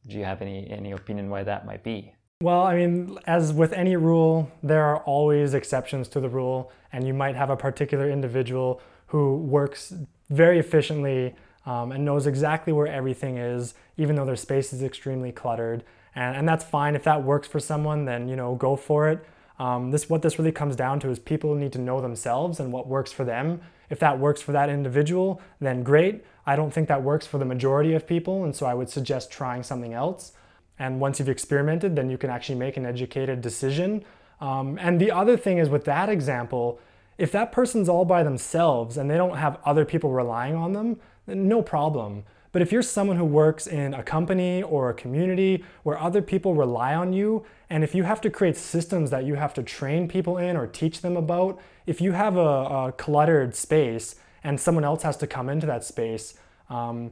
[0.07, 2.15] Do you have any any opinion why that might be?
[2.41, 7.05] Well, I mean, as with any rule, there are always exceptions to the rule, and
[7.05, 9.93] you might have a particular individual who works
[10.29, 15.31] very efficiently um, and knows exactly where everything is, even though their space is extremely
[15.31, 15.83] cluttered
[16.15, 19.25] and, and that's fine if that works for someone then you know go for it
[19.61, 22.73] Um, this what this really comes down to is people need to know themselves and
[22.73, 23.61] what works for them.
[23.91, 26.25] If that works for that individual, then great.
[26.47, 29.31] I don't think that works for the majority of people, and so I would suggest
[29.31, 30.31] trying something else.
[30.79, 34.03] And once you've experimented, then you can actually make an educated decision.
[34.39, 36.79] Um, and the other thing is with that example,
[37.19, 40.99] if that person's all by themselves and they don't have other people relying on them,
[41.35, 42.23] no problem.
[42.51, 46.53] But if you're someone who works in a company or a community where other people
[46.53, 50.09] rely on you, and if you have to create systems that you have to train
[50.09, 54.83] people in or teach them about, if you have a, a cluttered space and someone
[54.83, 56.33] else has to come into that space,
[56.69, 57.11] um,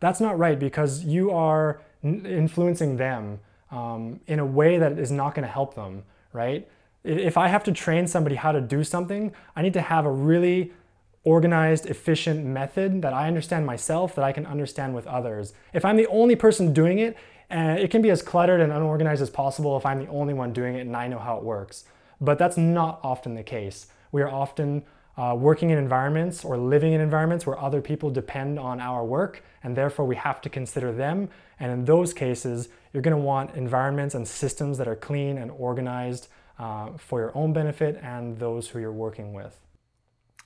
[0.00, 3.38] that's not right because you are n- influencing them
[3.70, 6.02] um, in a way that is not going to help them,
[6.32, 6.68] right?
[7.04, 10.10] If I have to train somebody how to do something, I need to have a
[10.10, 10.72] really
[11.24, 15.52] organized, efficient method that I understand myself, that I can understand with others.
[15.74, 17.16] If I'm the only person doing it,
[17.50, 20.52] uh, it can be as cluttered and unorganized as possible if I'm the only one
[20.52, 21.84] doing it and I know how it works.
[22.20, 23.88] But that's not often the case.
[24.12, 24.84] We are often
[25.16, 29.42] uh, working in environments or living in environments where other people depend on our work,
[29.62, 31.28] and therefore we have to consider them.
[31.58, 35.50] And in those cases, you're going to want environments and systems that are clean and
[35.50, 36.28] organized
[36.58, 39.58] uh, for your own benefit and those who you're working with.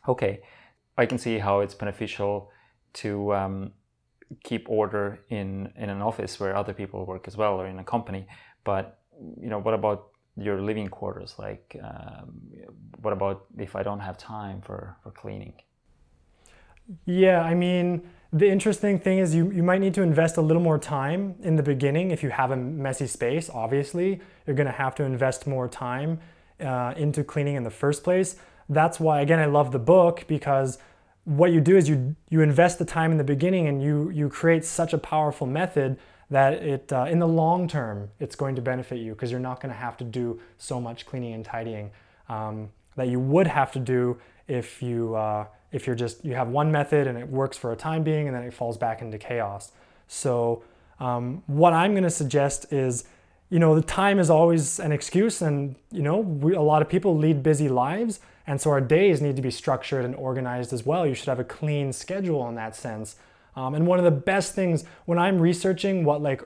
[0.09, 0.41] Okay,
[0.97, 2.51] I can see how it's beneficial
[2.95, 3.73] to um,
[4.43, 7.85] keep order in in an office where other people work as well, or in a
[7.85, 8.27] company.
[8.65, 8.99] But
[9.41, 11.35] you know, what about your living quarters?
[11.39, 12.41] Like, um,
[13.01, 15.55] what about if I don't have time for for cleaning?
[17.07, 18.03] Yeah, I mean,
[18.33, 21.57] the interesting thing is you, you might need to invest a little more time in
[21.57, 23.49] the beginning if you have a messy space.
[23.49, 26.21] Obviously, you're going to have to invest more time
[26.61, 28.37] uh, into cleaning in the first place
[28.69, 30.79] that's why again I love the book because
[31.25, 34.29] what you do is you you invest the time in the beginning and you you
[34.29, 35.99] create such a powerful method
[36.31, 39.61] that it uh, in the long term it's going to benefit you because you're not
[39.61, 41.91] going to have to do so much cleaning and tidying
[42.29, 46.49] um, that you would have to do if you uh, if you're just you have
[46.49, 49.19] one method and it works for a time being and then it falls back into
[49.19, 49.73] chaos.
[50.07, 50.63] So
[51.01, 53.05] um, what i'm going to suggest is
[53.51, 56.89] you know the time is always an excuse and you know we, a lot of
[56.89, 60.85] people lead busy lives and so our days need to be structured and organized as
[60.85, 61.07] well.
[61.07, 63.17] You should have a clean schedule in that sense.
[63.57, 66.43] Um, and one of the best things when I'm researching what like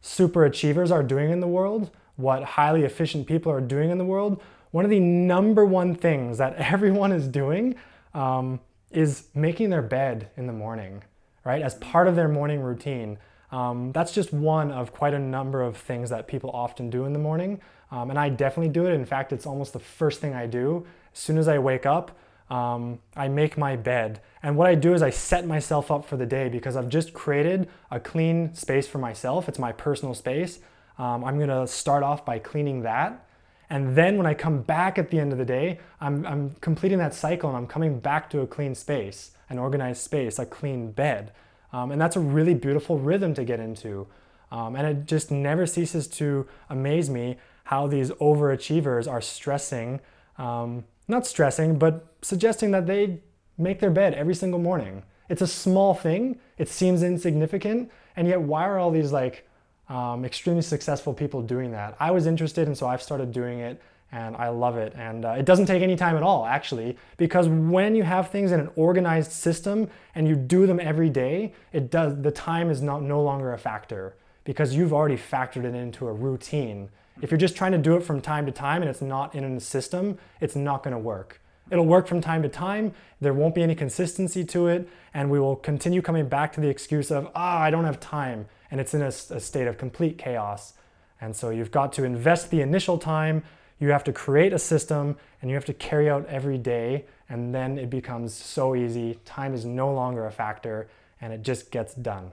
[0.00, 4.04] super achievers are doing in the world, what highly efficient people are doing in the
[4.04, 7.76] world, one of the number one things that everyone is doing
[8.14, 11.02] um, is making their bed in the morning,
[11.44, 11.62] right?
[11.62, 13.18] As part of their morning routine.
[13.50, 17.14] Um, that's just one of quite a number of things that people often do in
[17.14, 17.60] the morning.
[17.90, 18.92] Um, and I definitely do it.
[18.92, 20.86] In fact, it's almost the first thing I do
[21.18, 22.16] as soon as I wake up,
[22.48, 24.20] um, I make my bed.
[24.40, 27.12] And what I do is I set myself up for the day because I've just
[27.12, 29.48] created a clean space for myself.
[29.48, 30.60] It's my personal space.
[30.96, 33.26] Um, I'm gonna start off by cleaning that.
[33.68, 36.98] And then when I come back at the end of the day, I'm, I'm completing
[36.98, 40.92] that cycle and I'm coming back to a clean space, an organized space, a clean
[40.92, 41.32] bed.
[41.72, 44.06] Um, and that's a really beautiful rhythm to get into.
[44.52, 50.00] Um, and it just never ceases to amaze me how these overachievers are stressing
[50.38, 53.20] um, not stressing, but suggesting that they
[53.56, 55.02] make their bed every single morning.
[55.28, 59.46] It's a small thing, it seems insignificant, and yet why are all these like
[59.88, 61.96] um, extremely successful people doing that?
[61.98, 63.80] I was interested, and so I've started doing it,
[64.12, 64.94] and I love it.
[64.96, 68.52] And uh, it doesn't take any time at all, actually, because when you have things
[68.52, 72.80] in an organized system and you do them every day, it does the time is
[72.80, 76.88] not no longer a factor because you've already factored it into a routine.
[77.20, 79.44] If you're just trying to do it from time to time and it's not in
[79.44, 81.40] a system, it's not going to work.
[81.70, 82.92] It'll work from time to time.
[83.20, 84.88] There won't be any consistency to it.
[85.12, 88.00] And we will continue coming back to the excuse of, ah, oh, I don't have
[88.00, 88.46] time.
[88.70, 90.74] And it's in a, a state of complete chaos.
[91.20, 93.42] And so you've got to invest the initial time.
[93.80, 97.06] You have to create a system and you have to carry out every day.
[97.28, 99.18] And then it becomes so easy.
[99.24, 100.88] Time is no longer a factor
[101.20, 102.30] and it just gets done.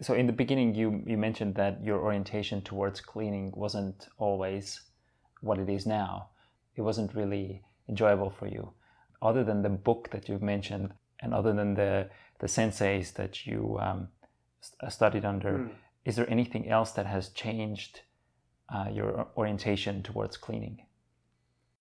[0.00, 4.80] So in the beginning you you mentioned that your orientation towards cleaning wasn't always
[5.40, 6.30] what it is now.
[6.76, 8.72] It wasn't really enjoyable for you.
[9.20, 13.76] Other than the book that you've mentioned and other than the the senseis that you
[13.80, 14.08] um,
[14.80, 15.70] uh, studied under mm.
[16.04, 18.02] is there anything else that has changed
[18.72, 20.78] uh, your orientation towards cleaning?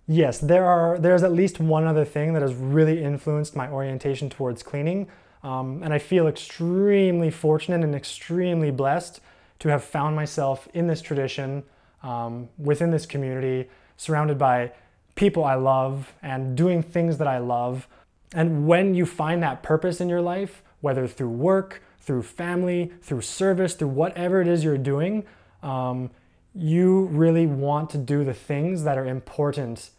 [0.07, 4.27] Yes there are there's at least one other thing that has really influenced my orientation
[4.27, 5.07] towards cleaning
[5.43, 9.21] um, and I feel extremely fortunate and extremely blessed
[9.59, 11.63] to have found myself in this tradition,
[12.03, 14.71] um, within this community, surrounded by
[15.15, 17.87] people I love and doing things that I love.
[18.33, 23.21] And when you find that purpose in your life, whether through work, through family, through
[23.21, 25.25] service, through whatever it is you're doing,
[25.63, 26.09] um,
[26.53, 29.89] you really want to do the things that are important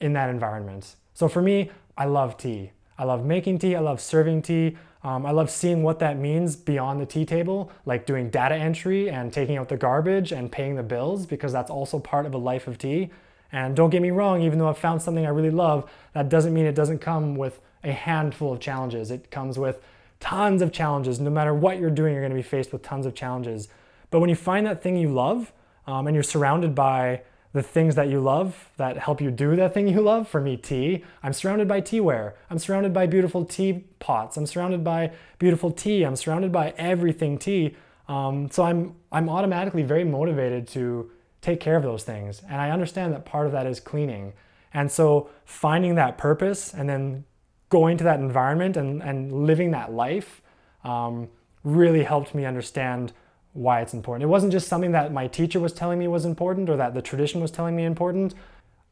[0.00, 0.96] in that environment.
[1.14, 2.72] So for me, I love tea.
[2.98, 4.76] I love making tea, I love serving tea.
[5.04, 9.08] Um, I love seeing what that means beyond the tea table, like doing data entry
[9.08, 12.38] and taking out the garbage and paying the bills, because that's also part of a
[12.38, 13.10] life of tea.
[13.52, 16.52] And don't get me wrong, even though I've found something I really love, that doesn't
[16.52, 19.12] mean it doesn't come with a handful of challenges.
[19.12, 19.80] It comes with
[20.18, 21.20] tons of challenges.
[21.20, 23.68] No matter what you're doing, you're going to be faced with tons of challenges.
[24.10, 25.52] But when you find that thing you love
[25.86, 27.20] um, and you're surrounded by
[27.56, 30.58] the things that you love that help you do that thing you love, for me,
[30.58, 32.34] tea, I'm surrounded by teaware.
[32.50, 34.36] I'm surrounded by beautiful tea pots.
[34.36, 36.02] I'm surrounded by beautiful tea.
[36.04, 37.74] I'm surrounded by everything tea.
[38.08, 42.42] Um, so I'm, I'm automatically very motivated to take care of those things.
[42.46, 44.34] And I understand that part of that is cleaning.
[44.74, 47.24] And so finding that purpose and then
[47.70, 50.42] going to that environment and, and living that life
[50.84, 51.28] um,
[51.64, 53.14] really helped me understand
[53.56, 54.22] why it's important.
[54.22, 57.02] It wasn't just something that my teacher was telling me was important or that the
[57.02, 58.34] tradition was telling me important.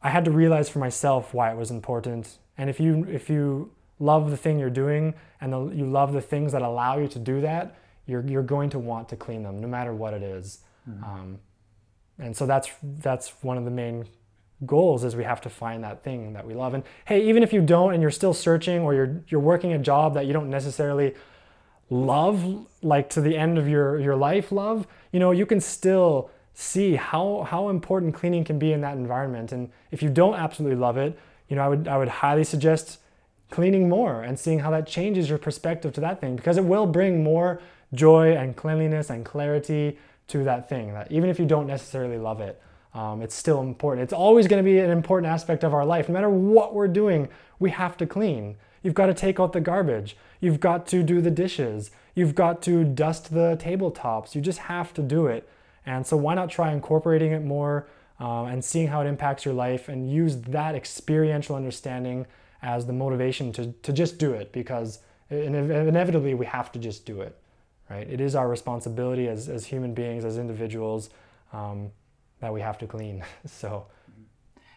[0.01, 2.37] I had to realize for myself why it was important.
[2.57, 6.21] And if you if you love the thing you're doing and the, you love the
[6.21, 9.61] things that allow you to do that, you're you're going to want to clean them
[9.61, 10.59] no matter what it is.
[10.89, 11.03] Mm-hmm.
[11.03, 11.39] Um,
[12.17, 14.05] and so that's that's one of the main
[14.65, 16.73] goals is we have to find that thing that we love.
[16.73, 19.77] And hey, even if you don't and you're still searching or you're you're working a
[19.77, 21.13] job that you don't necessarily
[21.89, 26.29] love like to the end of your your life love, you know, you can still
[26.53, 29.51] see how how important cleaning can be in that environment.
[29.51, 31.17] And if you don't absolutely love it,
[31.49, 32.99] you know, I would I would highly suggest
[33.51, 36.87] cleaning more and seeing how that changes your perspective to that thing because it will
[36.87, 37.61] bring more
[37.93, 42.41] joy and cleanliness and clarity to that thing that even if you don't necessarily love
[42.41, 42.59] it
[42.95, 44.03] um, it's still important.
[44.03, 46.07] It's always going to be an important aspect of our life.
[46.07, 47.27] No matter what we're doing,
[47.59, 48.55] we have to clean.
[48.85, 50.15] You've got to take out the garbage.
[50.39, 51.89] You've got to do the dishes.
[52.13, 54.35] You've got to dust the tabletops.
[54.35, 55.49] You just have to do it.
[55.87, 57.87] And so, why not try incorporating it more
[58.19, 62.27] uh, and seeing how it impacts your life and use that experiential understanding
[62.61, 64.99] as the motivation to, to just do it because
[65.31, 67.35] inevitably we have to just do it,
[67.89, 68.07] right?
[68.07, 71.09] It is our responsibility as, as human beings, as individuals.
[71.51, 71.91] Um,
[72.39, 73.23] that we have to clean.
[73.45, 73.87] so,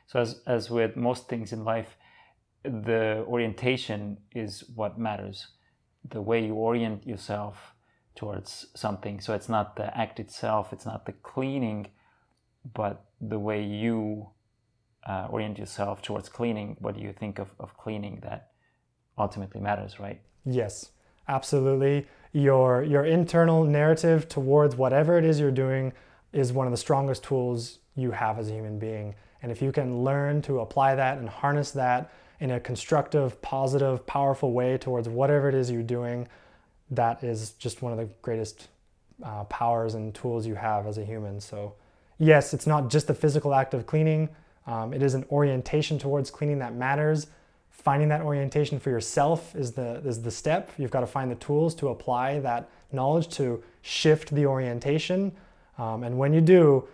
[0.07, 1.97] so as as with most things in life,
[2.69, 5.49] the orientation is what matters.
[6.09, 7.75] The way you orient yourself
[8.15, 9.21] towards something.
[9.21, 11.89] So it's not the act itself, it's not the cleaning,
[12.75, 14.29] but the way you
[15.07, 16.77] uh, orient yourself towards cleaning.
[16.81, 18.51] What do you think of, of cleaning that
[19.17, 20.21] ultimately matters, right?
[20.45, 20.91] Yes,
[21.29, 22.07] absolutely.
[22.33, 25.93] Your your internal narrative towards whatever it is you're doing
[26.33, 29.15] is one of the strongest tools you have as a human being.
[29.43, 34.07] And if you can learn to apply that and harness that in a constructive, positive,
[34.07, 36.29] powerful way towards whatever it is you're doing,
[36.91, 38.69] that is just one of the greatest
[39.23, 41.41] uh, powers and tools you have as a human.
[41.41, 41.75] So,
[42.19, 44.29] yes, it's not just the physical act of cleaning,
[44.67, 47.29] um, it is an orientation towards cleaning that matters.
[47.71, 50.71] Finding that orientation for yourself is the, is the step.
[50.77, 55.33] You've got to find the tools to apply that knowledge to shift the orientation
[55.79, 56.89] um, and when you do,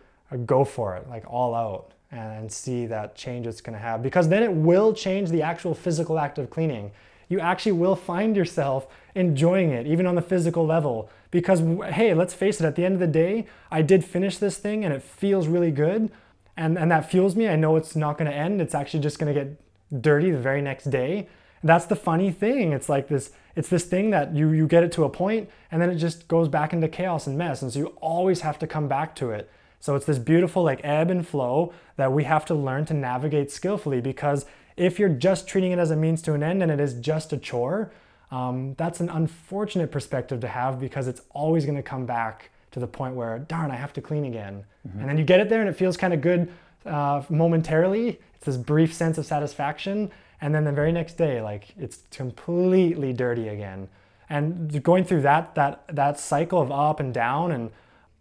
[0.44, 4.02] go for it, like all out, and see that change it's going to have.
[4.02, 6.92] Because then it will change the actual physical act of cleaning.
[7.28, 11.10] You actually will find yourself enjoying it, even on the physical level.
[11.30, 11.60] Because,
[11.92, 14.84] hey, let's face it, at the end of the day, I did finish this thing
[14.84, 16.10] and it feels really good.
[16.56, 17.48] And, and that fuels me.
[17.48, 18.60] I know it's not going to end.
[18.60, 21.28] It's actually just going to get dirty the very next day.
[21.64, 22.72] that's the funny thing.
[22.72, 25.80] It's like this it's this thing that you you get it to a point and
[25.80, 28.66] then it just goes back into chaos and mess and so you always have to
[28.66, 29.50] come back to it
[29.84, 33.50] so it's this beautiful like ebb and flow that we have to learn to navigate
[33.50, 34.46] skillfully because
[34.78, 37.34] if you're just treating it as a means to an end and it is just
[37.34, 37.92] a chore
[38.30, 42.80] um, that's an unfortunate perspective to have because it's always going to come back to
[42.80, 44.64] the point where darn i have to clean again.
[44.88, 45.00] Mm-hmm.
[45.00, 46.50] and then you get it there and it feels kind of good
[46.86, 48.20] uh, momentarily.
[48.36, 50.10] It's this brief sense of satisfaction.
[50.40, 53.88] And then the very next day like it's completely dirty again.
[54.30, 57.70] And going through that that that cycle of up and down and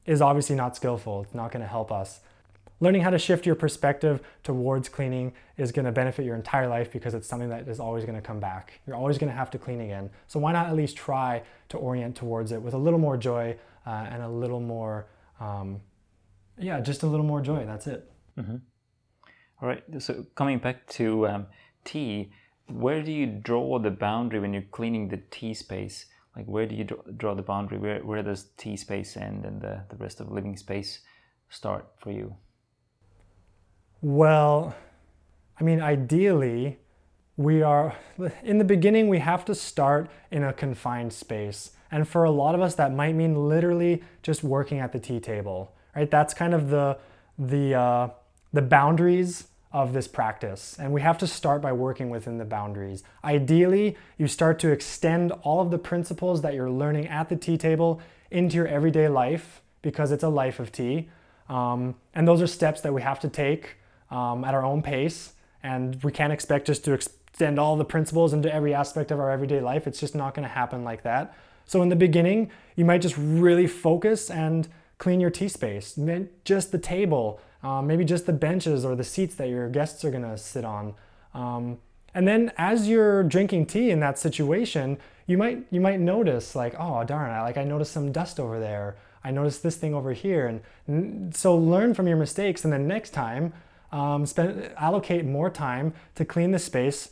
[0.06, 1.22] is obviously not skillful.
[1.22, 2.22] It's not going to help us.
[2.80, 6.92] Learning how to shift your perspective towards cleaning is going to benefit your entire life
[6.92, 8.80] because it's something that is always going to come back.
[8.86, 10.10] You're always going to have to clean again.
[10.28, 13.56] So why not at least try to orient towards it with a little more joy
[13.86, 15.08] uh, and a little more
[15.40, 15.82] um,
[16.58, 17.66] yeah just a little more joy.
[17.66, 18.12] That's it.
[18.38, 18.58] Mm-hmm.
[19.62, 19.84] All right.
[20.00, 21.48] So coming back to um,
[21.86, 22.32] tea,
[22.68, 26.06] where do you draw the boundary when you're cleaning the tea space?
[26.36, 26.84] Like where do you
[27.18, 27.78] draw the boundary?
[27.78, 31.02] Where, where does tea space end and the, the rest of living space
[31.50, 32.36] start for you?
[34.02, 34.76] Well,
[35.60, 36.80] I mean, ideally,
[37.38, 37.96] we are,
[38.44, 41.72] in the beginning, we have to start in a confined space.
[41.92, 45.20] And for a lot of us, that might mean literally just working at the tea
[45.20, 46.10] table, right?
[46.10, 46.98] That's kind of the
[47.38, 48.10] the uh,
[48.52, 50.78] the boundaries of this practice.
[50.80, 53.04] And we have to start by working within the boundaries.
[53.24, 57.58] Ideally, you start to extend all of the principles that you're learning at the tea
[57.58, 58.00] table
[58.30, 61.10] into your everyday life because it's a life of tea.
[61.50, 63.78] Um, and those are steps that we have to take
[64.12, 65.34] um, at our own pace.
[65.64, 69.32] And we can't expect just to extend all the principles into every aspect of our
[69.32, 69.88] everyday life.
[69.88, 71.36] It's just not going to happen like that.
[71.66, 74.68] So, in the beginning, you might just really focus and
[74.98, 75.98] clean your tea space,
[76.46, 80.12] just the table, uh, maybe just the benches or the seats that your guests are
[80.12, 80.94] gonna sit on.
[81.34, 81.80] Um,
[82.14, 86.76] and then as you're drinking tea in that situation, you might you might notice like,
[86.78, 88.96] oh darn, I like I noticed some dust over there.
[89.24, 93.12] I noticed this thing over here, and so learn from your mistakes, and then next
[93.12, 93.54] time,
[93.92, 97.12] um, spend allocate more time to clean the space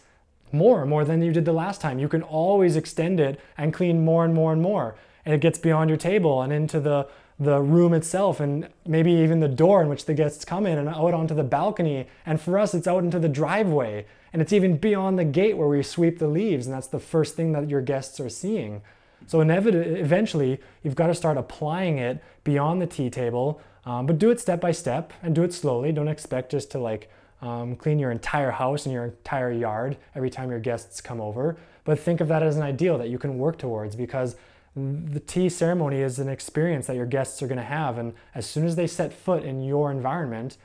[0.51, 1.99] more more than you did the last time.
[1.99, 5.57] You can always extend it and clean more and more and more, and it gets
[5.57, 7.07] beyond your table and into the
[7.41, 10.87] the room itself and maybe even the door in which the guests come in and
[10.87, 12.07] out onto the balcony.
[12.23, 14.05] And for us, it's out into the driveway.
[14.31, 16.67] And it's even beyond the gate where we sweep the leaves.
[16.67, 18.83] And that's the first thing that your guests are seeing.
[19.25, 24.19] So inevitably, eventually, you've got to start applying it beyond the tea table, um, but
[24.19, 25.91] do it step by step and do it slowly.
[25.91, 27.09] Don't expect just to like
[27.41, 31.57] um, clean your entire house and your entire yard every time your guests come over.
[31.85, 34.35] But think of that as an ideal that you can work towards because
[34.75, 37.97] the tea ceremony is an experience that your guests are going to have.
[37.97, 40.57] And as soon as they set foot in your environment,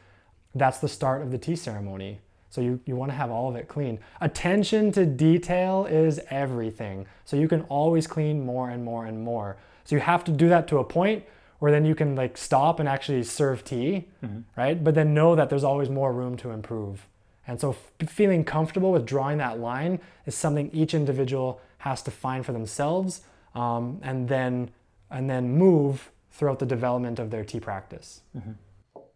[0.55, 2.21] that's the start of the tea ceremony.
[2.51, 3.99] So you, you want to have all of it clean.
[4.21, 7.07] Attention to detail is everything.
[7.25, 9.57] So you can always clean more and more and more.
[9.85, 11.25] So you have to do that to a point
[11.59, 14.41] where then you can like stop and actually serve tea, mm-hmm.
[14.57, 14.83] right?
[14.83, 17.07] But then know that there's always more room to improve.
[17.47, 22.11] And so f- feeling comfortable with drawing that line is something each individual has to
[22.11, 23.23] find for themselves
[23.57, 24.71] um, and then
[25.11, 28.21] and then move throughout the development of their tea practice.
[28.37, 28.53] Mm-hmm.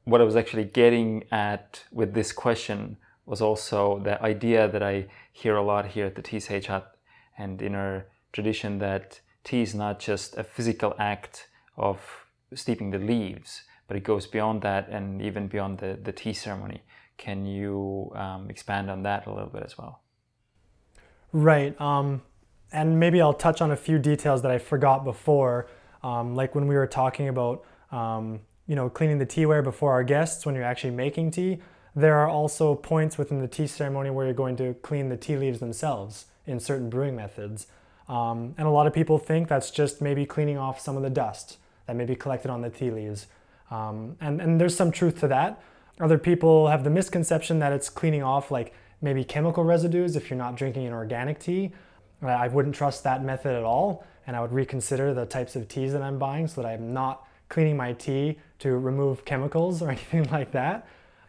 [0.04, 5.06] What I was actually getting at with this question was also the idea that I
[5.32, 6.96] hear a lot here at the Tea Sage Hut
[7.36, 11.98] and in our tradition that tea is not just a physical act of
[12.54, 16.82] steeping the leaves, but it goes beyond that and even beyond the, the tea ceremony.
[17.18, 20.00] Can you um, expand on that a little bit as well?
[21.32, 21.78] Right.
[21.80, 22.22] Um,
[22.72, 25.66] and maybe I'll touch on a few details that I forgot before,
[26.02, 30.04] um, like when we were talking about um, you know cleaning the teaware before our
[30.04, 31.58] guests when you're actually making tea.
[31.96, 35.36] There are also points within the tea ceremony where you're going to clean the tea
[35.36, 37.66] leaves themselves in certain brewing methods.
[38.08, 41.10] Um, and a lot of people think that's just maybe cleaning off some of the
[41.10, 43.26] dust that may be collected on the tea leaves.
[43.70, 45.60] Um, and, and there's some truth to that.
[46.00, 50.38] Other people have the misconception that it's cleaning off like maybe chemical residues if you're
[50.38, 51.72] not drinking an organic tea.
[52.22, 55.92] I wouldn't trust that method at all, and I would reconsider the types of teas
[55.92, 60.24] that I'm buying so that I'm not cleaning my tea to remove chemicals or anything
[60.30, 60.86] like that.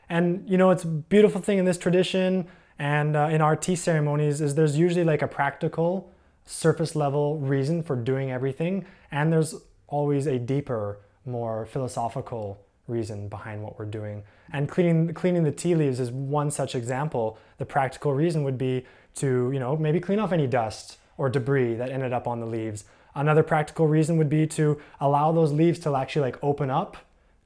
[0.10, 2.48] And you know, it's a beautiful thing in this tradition
[2.82, 6.12] and uh, in our tea ceremonies is there's usually like a practical,
[6.46, 9.54] surface level reason for doing everything, and there's
[9.88, 14.24] always a deeper, more philosophical reason behind what we're doing.
[14.52, 17.38] And cleaning cleaning the tea leaves is one such example.
[17.60, 18.86] The practical reason would be
[19.16, 22.46] to, you know, maybe clean off any dust or debris that ended up on the
[22.46, 22.86] leaves.
[23.14, 26.98] Another practical reason would be to allow those leaves to actually like open up,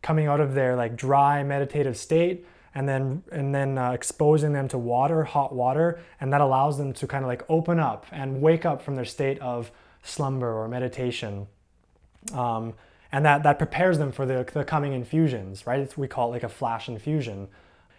[0.02, 2.46] coming out of their like dry meditative state
[2.76, 6.94] and then and then uh, exposing them to water, hot water, and that allows them
[6.94, 9.72] to kind of like open up and wake up from their state of
[10.04, 11.48] slumber or meditation.
[12.34, 12.74] Um,
[13.12, 15.80] and that, that prepares them for the, the coming infusions, right?
[15.80, 17.48] It's, we call it like a flash infusion.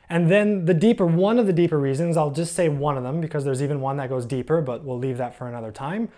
[0.08, 3.20] And then the deeper, one of the deeper reasons, I'll just say one of them
[3.20, 6.08] because there's even one that goes deeper, but we'll leave that for another time,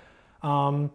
[0.42, 0.90] um,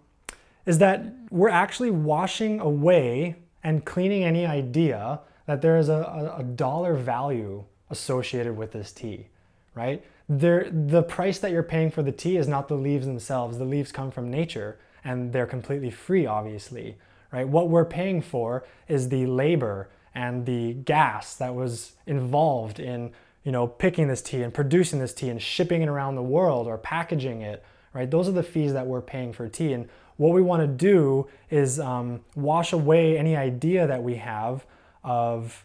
[0.66, 6.44] is that we're actually washing away and cleaning any idea that there is a, a
[6.44, 9.28] dollar value associated with this tea,
[9.76, 10.04] right?
[10.30, 13.58] There, the price that you're paying for the tea is not the leaves themselves.
[13.58, 16.98] The leaves come from nature and they're completely free, obviously,
[17.32, 17.48] right?
[17.48, 23.12] What we're paying for is the labor and the gas that was involved in
[23.44, 26.68] you know picking this tea and producing this tea and shipping it around the world
[26.68, 28.10] or packaging it right?
[28.10, 29.74] Those are the fees that we're paying for tea.
[29.74, 29.88] And
[30.18, 34.66] what we want to do is um, wash away any idea that we have
[35.04, 35.64] of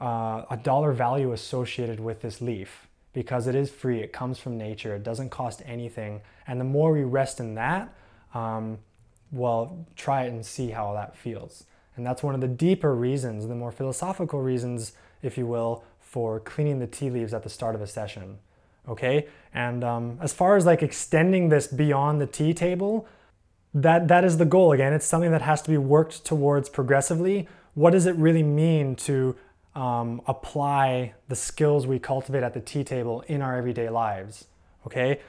[0.00, 4.58] uh, a dollar value associated with this leaf because it is free it comes from
[4.58, 6.20] nature it doesn't cost anything.
[6.46, 7.92] And the more we rest in that
[8.34, 8.78] um,
[9.30, 11.64] well try it and see how that feels
[11.96, 14.92] and that's one of the deeper reasons, the more philosophical reasons,
[15.22, 18.38] if you will, for cleaning the tea leaves at the start of a session.
[18.88, 19.26] Okay?
[19.52, 23.06] And um, as far as like extending this beyond the tea table,
[23.74, 24.72] that, that is the goal.
[24.72, 27.48] Again, it's something that has to be worked towards progressively.
[27.74, 29.34] what does it really mean to
[29.74, 34.46] um, apply the skills we cultivate at the tea table in our everyday lives?
[34.86, 35.20] Okay,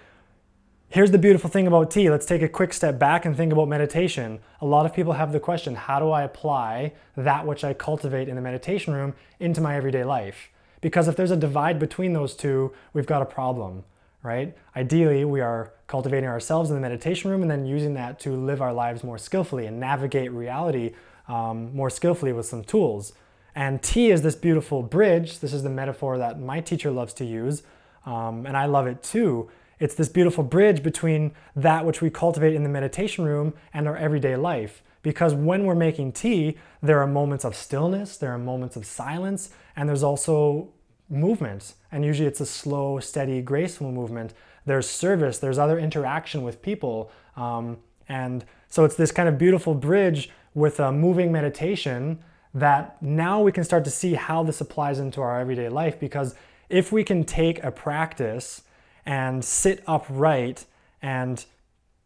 [0.96, 2.10] Here's the beautiful thing about tea.
[2.10, 4.40] Let's take a quick step back and think about meditation.
[4.62, 8.30] A lot of people have the question how do I apply that which I cultivate
[8.30, 10.52] in the meditation room into my everyday life?
[10.80, 13.84] Because if there's a divide between those two, we've got a problem,
[14.24, 14.56] right?
[14.74, 18.62] Ideally, we are cultivating ourselves in the meditation room and then using that to live
[18.62, 20.94] our lives more skillfully and navigate reality
[21.28, 23.12] um, more skillfully with some tools.
[23.54, 25.40] And tea is this beautiful bridge.
[25.40, 27.64] This is the metaphor that my teacher loves to use,
[28.06, 29.50] um, and I love it too
[29.80, 33.98] it's this beautiful bridge between that which we cultivate in the meditation room and our
[33.98, 34.82] everyday life.
[35.02, 39.52] Because when we're making tea, there are moments of stillness, there are moments of silence,
[39.76, 40.70] and there's also
[41.10, 41.74] movement.
[41.92, 44.34] And usually it's a slow, steady, graceful movement.
[44.66, 47.12] There's service, there's other interaction with people.
[47.36, 47.78] Um,
[48.10, 52.20] and so it's this kind of beautiful bridge with a moving meditation
[52.54, 56.00] that now we can start to see how this applies into our everyday life.
[56.00, 56.34] Because
[56.70, 58.64] if we can take a practice
[59.06, 60.66] and sit upright
[61.02, 61.46] and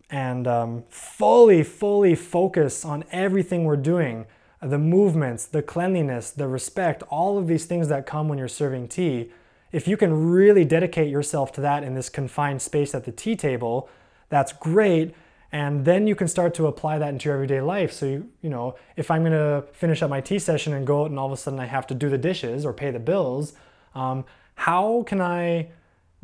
[0.10, 4.26] and um, fully, fully focus on everything we're doing
[4.62, 8.88] the movements, the cleanliness, the respect, all of these things that come when you're serving
[8.88, 9.32] tea.
[9.72, 13.36] If you can really dedicate yourself to that in this confined space at the tea
[13.36, 13.88] table,
[14.30, 15.14] that's great.
[15.52, 17.94] And then you can start to apply that into your everyday life.
[17.94, 21.04] So, you, you know, if I'm going to finish up my tea session and go
[21.04, 23.00] out and all of a sudden I have to do the dishes or pay the
[23.00, 23.54] bills,
[23.96, 24.26] um,
[24.56, 25.70] how can I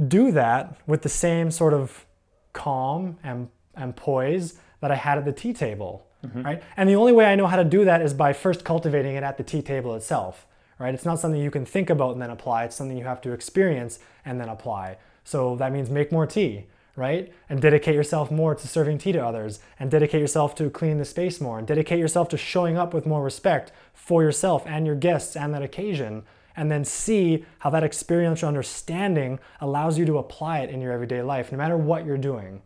[0.07, 2.05] do that with the same sort of
[2.53, 6.43] calm and, and poise that I had at the tea table, mm-hmm.
[6.43, 6.63] right?
[6.77, 9.23] And the only way I know how to do that is by first cultivating it
[9.23, 10.45] at the tea table itself,
[10.79, 10.93] right?
[10.93, 12.65] It's not something you can think about and then apply.
[12.65, 14.97] It's something you have to experience and then apply.
[15.23, 16.65] So that means make more tea,
[16.95, 17.33] right?
[17.49, 21.05] And dedicate yourself more to serving tea to others, and dedicate yourself to cleaning the
[21.05, 24.95] space more, and dedicate yourself to showing up with more respect for yourself and your
[24.95, 26.23] guests and that occasion
[26.55, 31.21] and then see how that experiential understanding allows you to apply it in your everyday
[31.21, 32.61] life, no matter what you're doing,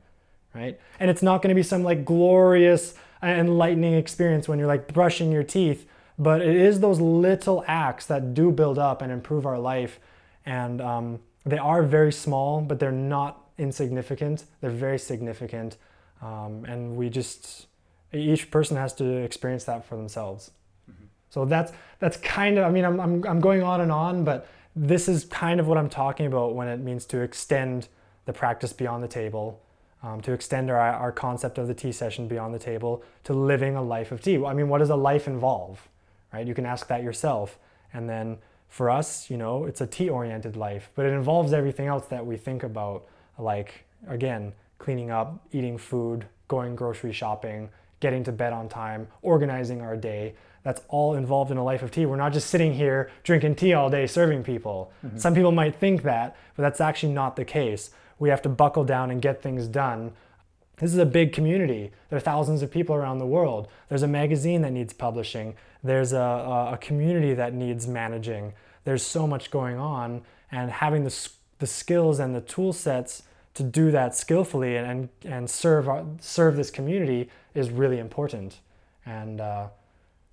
[0.53, 0.79] right?
[0.99, 5.43] And it's not to be some like glorious, enlightening experience when you're like brushing your
[5.43, 5.87] teeth,
[6.17, 9.99] but it is those little acts that do build up and improve our life.
[10.45, 14.45] And um, they are very small, but they're not insignificant.
[14.61, 15.77] They're very significant.
[16.21, 17.67] Um, and we just,
[18.11, 20.51] each person has to experience that for themselves.
[21.29, 24.47] So that's that's kind of I mean I'm, I'm I'm going on and on, but
[24.75, 27.87] this is kind of what I'm talking about when it means to extend
[28.25, 29.59] the practice beyond the table,
[30.03, 33.75] um, to extend our, our concept of the tea session beyond the table to living
[33.75, 34.43] a life of tea.
[34.43, 35.87] I mean, what does a life involve?
[36.31, 36.45] Right?
[36.45, 37.57] You can ask that yourself.
[37.91, 41.87] And then for us, you know, it's a tea oriented life, but it involves everything
[41.87, 43.07] else that we think about,
[43.39, 47.69] like, again, cleaning up, eating food, going grocery shopping,
[47.99, 51.91] getting to bed on time, organizing our day that's all involved in a life of
[51.91, 52.05] tea.
[52.05, 54.91] We're not just sitting here drinking tea all day serving people.
[55.05, 55.17] Mm-hmm.
[55.17, 57.91] Some people might think that, but that's actually not the case.
[58.19, 60.11] We have to buckle down and get things done.
[60.77, 61.91] This is a big community.
[62.09, 63.67] There are thousands of people around the world.
[63.89, 65.55] There's a magazine that needs publishing.
[65.83, 68.53] There's a, a community that needs managing.
[68.85, 71.29] There's so much going on, and having the,
[71.59, 73.23] the skills and the tool sets
[73.55, 78.59] to do that skillfully and, and, and serve, our, serve this community is really important.
[79.05, 79.67] And uh,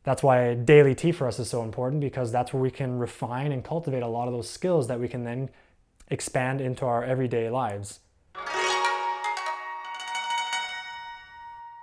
[0.07, 3.51] that's why daily tea for us is so important because that's where we can refine
[3.51, 5.51] and cultivate a lot of those skills that we can then
[6.09, 7.99] expand into our everyday lives.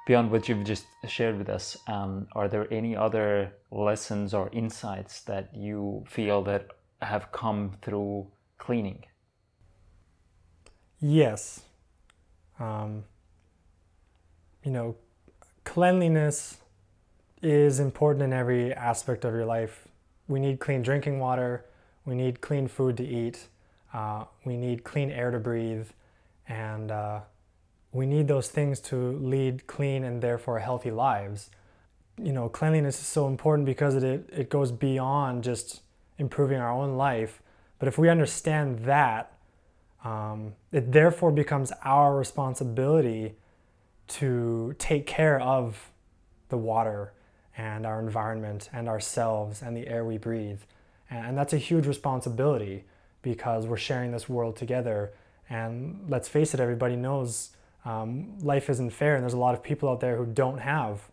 [0.08, 5.20] Beyond what you've just shared with us, um, are there any other lessons or insights
[5.24, 6.68] that you feel that
[7.02, 9.04] have come through cleaning?
[11.02, 11.64] Yes.
[12.58, 13.04] Um,
[14.64, 14.96] you know,
[15.66, 16.63] cleanliness
[17.44, 19.88] is important in every aspect of your life.
[20.28, 21.66] We need clean drinking water,
[22.06, 23.48] we need clean food to eat,
[23.94, 25.88] uh, we need clean air to breathe,
[26.48, 27.20] and uh,
[27.92, 31.52] we need those things to lead clean and therefore healthy lives.
[32.18, 35.82] You know, cleanliness is so important because it, it goes beyond just
[36.18, 37.42] improving our own life.
[37.78, 39.34] But if we understand that,
[40.06, 43.36] um, it therefore becomes our responsibility
[44.08, 45.92] to take care of
[46.50, 47.14] the water
[47.58, 50.62] and our environment and ourselves and the air we breathe.
[51.10, 52.86] And that's a huge responsibility
[53.22, 55.14] because we're sharing this world together.
[55.50, 57.52] And let's face it, everybody knows
[57.86, 61.10] um, life isn't fair, and there's a lot of people out there who don't have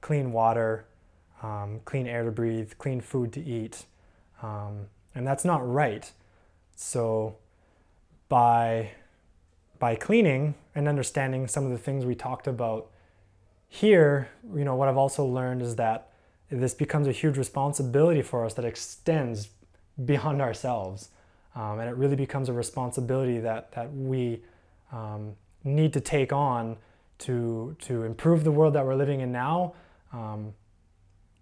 [0.00, 0.86] clean water,
[1.42, 3.84] um, clean air to breathe, clean food to eat.
[4.42, 6.10] Um, and that's not right.
[6.76, 7.36] So,
[8.28, 8.90] by,
[9.78, 12.90] by cleaning and understanding some of the things we talked about
[13.74, 16.10] here, you know, what I've also learned is that
[16.48, 19.48] this becomes a huge responsibility for us that extends
[20.04, 21.08] beyond ourselves.
[21.56, 24.42] Um, and it really becomes a responsibility that, that we
[24.92, 25.32] um,
[25.64, 26.76] need to take on
[27.18, 29.74] to, to improve the world that we're living in now,
[30.12, 30.54] um,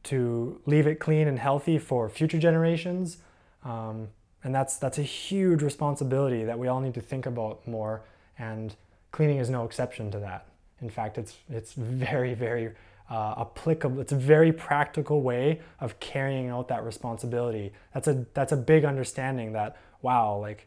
[0.04, 3.18] to leave it clean and healthy for future generations.
[3.62, 4.08] Um,
[4.42, 8.00] and that's, that's a huge responsibility that we all need to think about more.
[8.38, 8.74] And
[9.10, 10.46] cleaning is no exception to that.
[10.82, 12.72] In fact, it's, it's very, very
[13.08, 14.00] uh, applicable.
[14.00, 17.72] It's a very practical way of carrying out that responsibility.
[17.94, 20.66] That's a, that's a big understanding that, wow, like,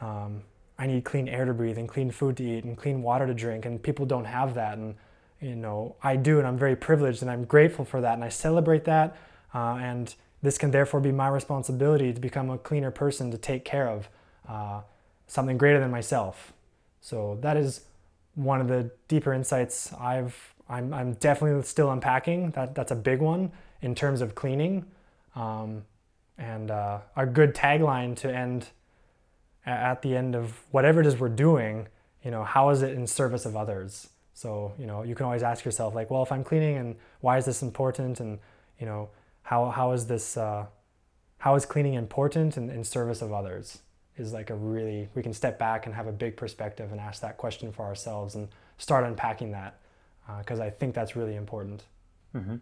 [0.00, 0.42] um,
[0.78, 3.34] I need clean air to breathe and clean food to eat and clean water to
[3.34, 4.78] drink, and people don't have that.
[4.78, 4.94] And
[5.40, 8.28] you know, I do, and I'm very privileged, and I'm grateful for that, and I
[8.28, 9.16] celebrate that.
[9.54, 13.64] Uh, and this can therefore be my responsibility to become a cleaner person to take
[13.64, 14.08] care of
[14.48, 14.80] uh,
[15.26, 16.52] something greater than myself.
[17.00, 17.80] So that is
[18.38, 20.54] one of the deeper insights I've.
[20.70, 22.50] I'm, I'm definitely still unpacking.
[22.50, 24.84] That that's a big one in terms of cleaning,
[25.34, 25.84] um,
[26.36, 28.68] and uh, a good tagline to end
[29.66, 31.88] at the end of whatever it is we're doing,
[32.24, 34.08] you know, how is it in service of others?
[34.32, 37.38] So, you know, you can always ask yourself, like, well, if I'm cleaning and why
[37.38, 38.20] is this important?
[38.20, 38.38] And,
[38.78, 39.10] you know,
[39.42, 40.66] how, how is this, uh,
[41.38, 43.80] how is cleaning important in, in service of others?
[44.18, 47.22] Is like a really, we can step back and have a big perspective and ask
[47.22, 49.78] that question for ourselves and start unpacking that
[50.38, 51.84] because uh, I think that's really important.
[52.34, 52.56] Mm-hmm.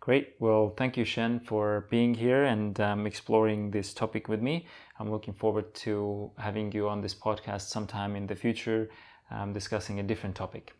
[0.00, 0.34] Great.
[0.38, 4.66] Well, thank you, Shen, for being here and um, exploring this topic with me.
[4.98, 8.88] I'm looking forward to having you on this podcast sometime in the future,
[9.30, 10.74] um, discussing a different topic.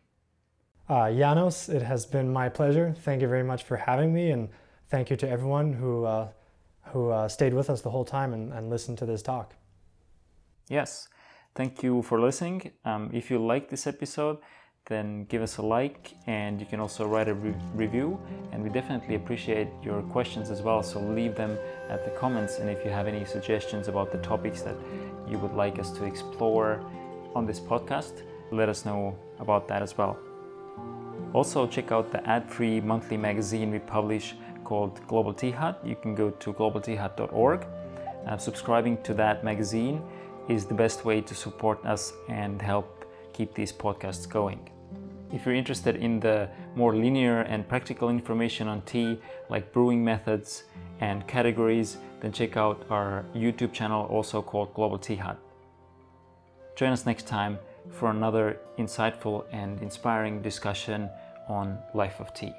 [0.89, 2.95] Uh, Janos, it has been my pleasure.
[2.97, 4.49] Thank you very much for having me, and
[4.89, 6.29] thank you to everyone who uh,
[6.85, 9.55] who uh, stayed with us the whole time and, and listened to this talk.
[10.69, 11.07] Yes,
[11.55, 12.71] thank you for listening.
[12.85, 14.37] Um, if you like this episode
[14.87, 18.19] then give us a like and you can also write a re- review
[18.51, 21.57] and we definitely appreciate your questions as well so leave them
[21.89, 24.75] at the comments and if you have any suggestions about the topics that
[25.29, 26.83] you would like us to explore
[27.35, 30.17] on this podcast let us know about that as well
[31.33, 34.35] also check out the ad-free monthly magazine we publish
[34.71, 37.59] called global tea hut you can go to globalteahut.org
[38.27, 40.01] uh, subscribing to that magazine
[40.47, 44.69] is the best way to support us and help keep these podcasts going.
[45.31, 49.19] If you're interested in the more linear and practical information on tea,
[49.49, 50.63] like brewing methods
[50.99, 55.37] and categories, then check out our YouTube channel, also called Global Tea Hut.
[56.75, 57.57] Join us next time
[57.89, 61.09] for another insightful and inspiring discussion
[61.47, 62.53] on life of tea.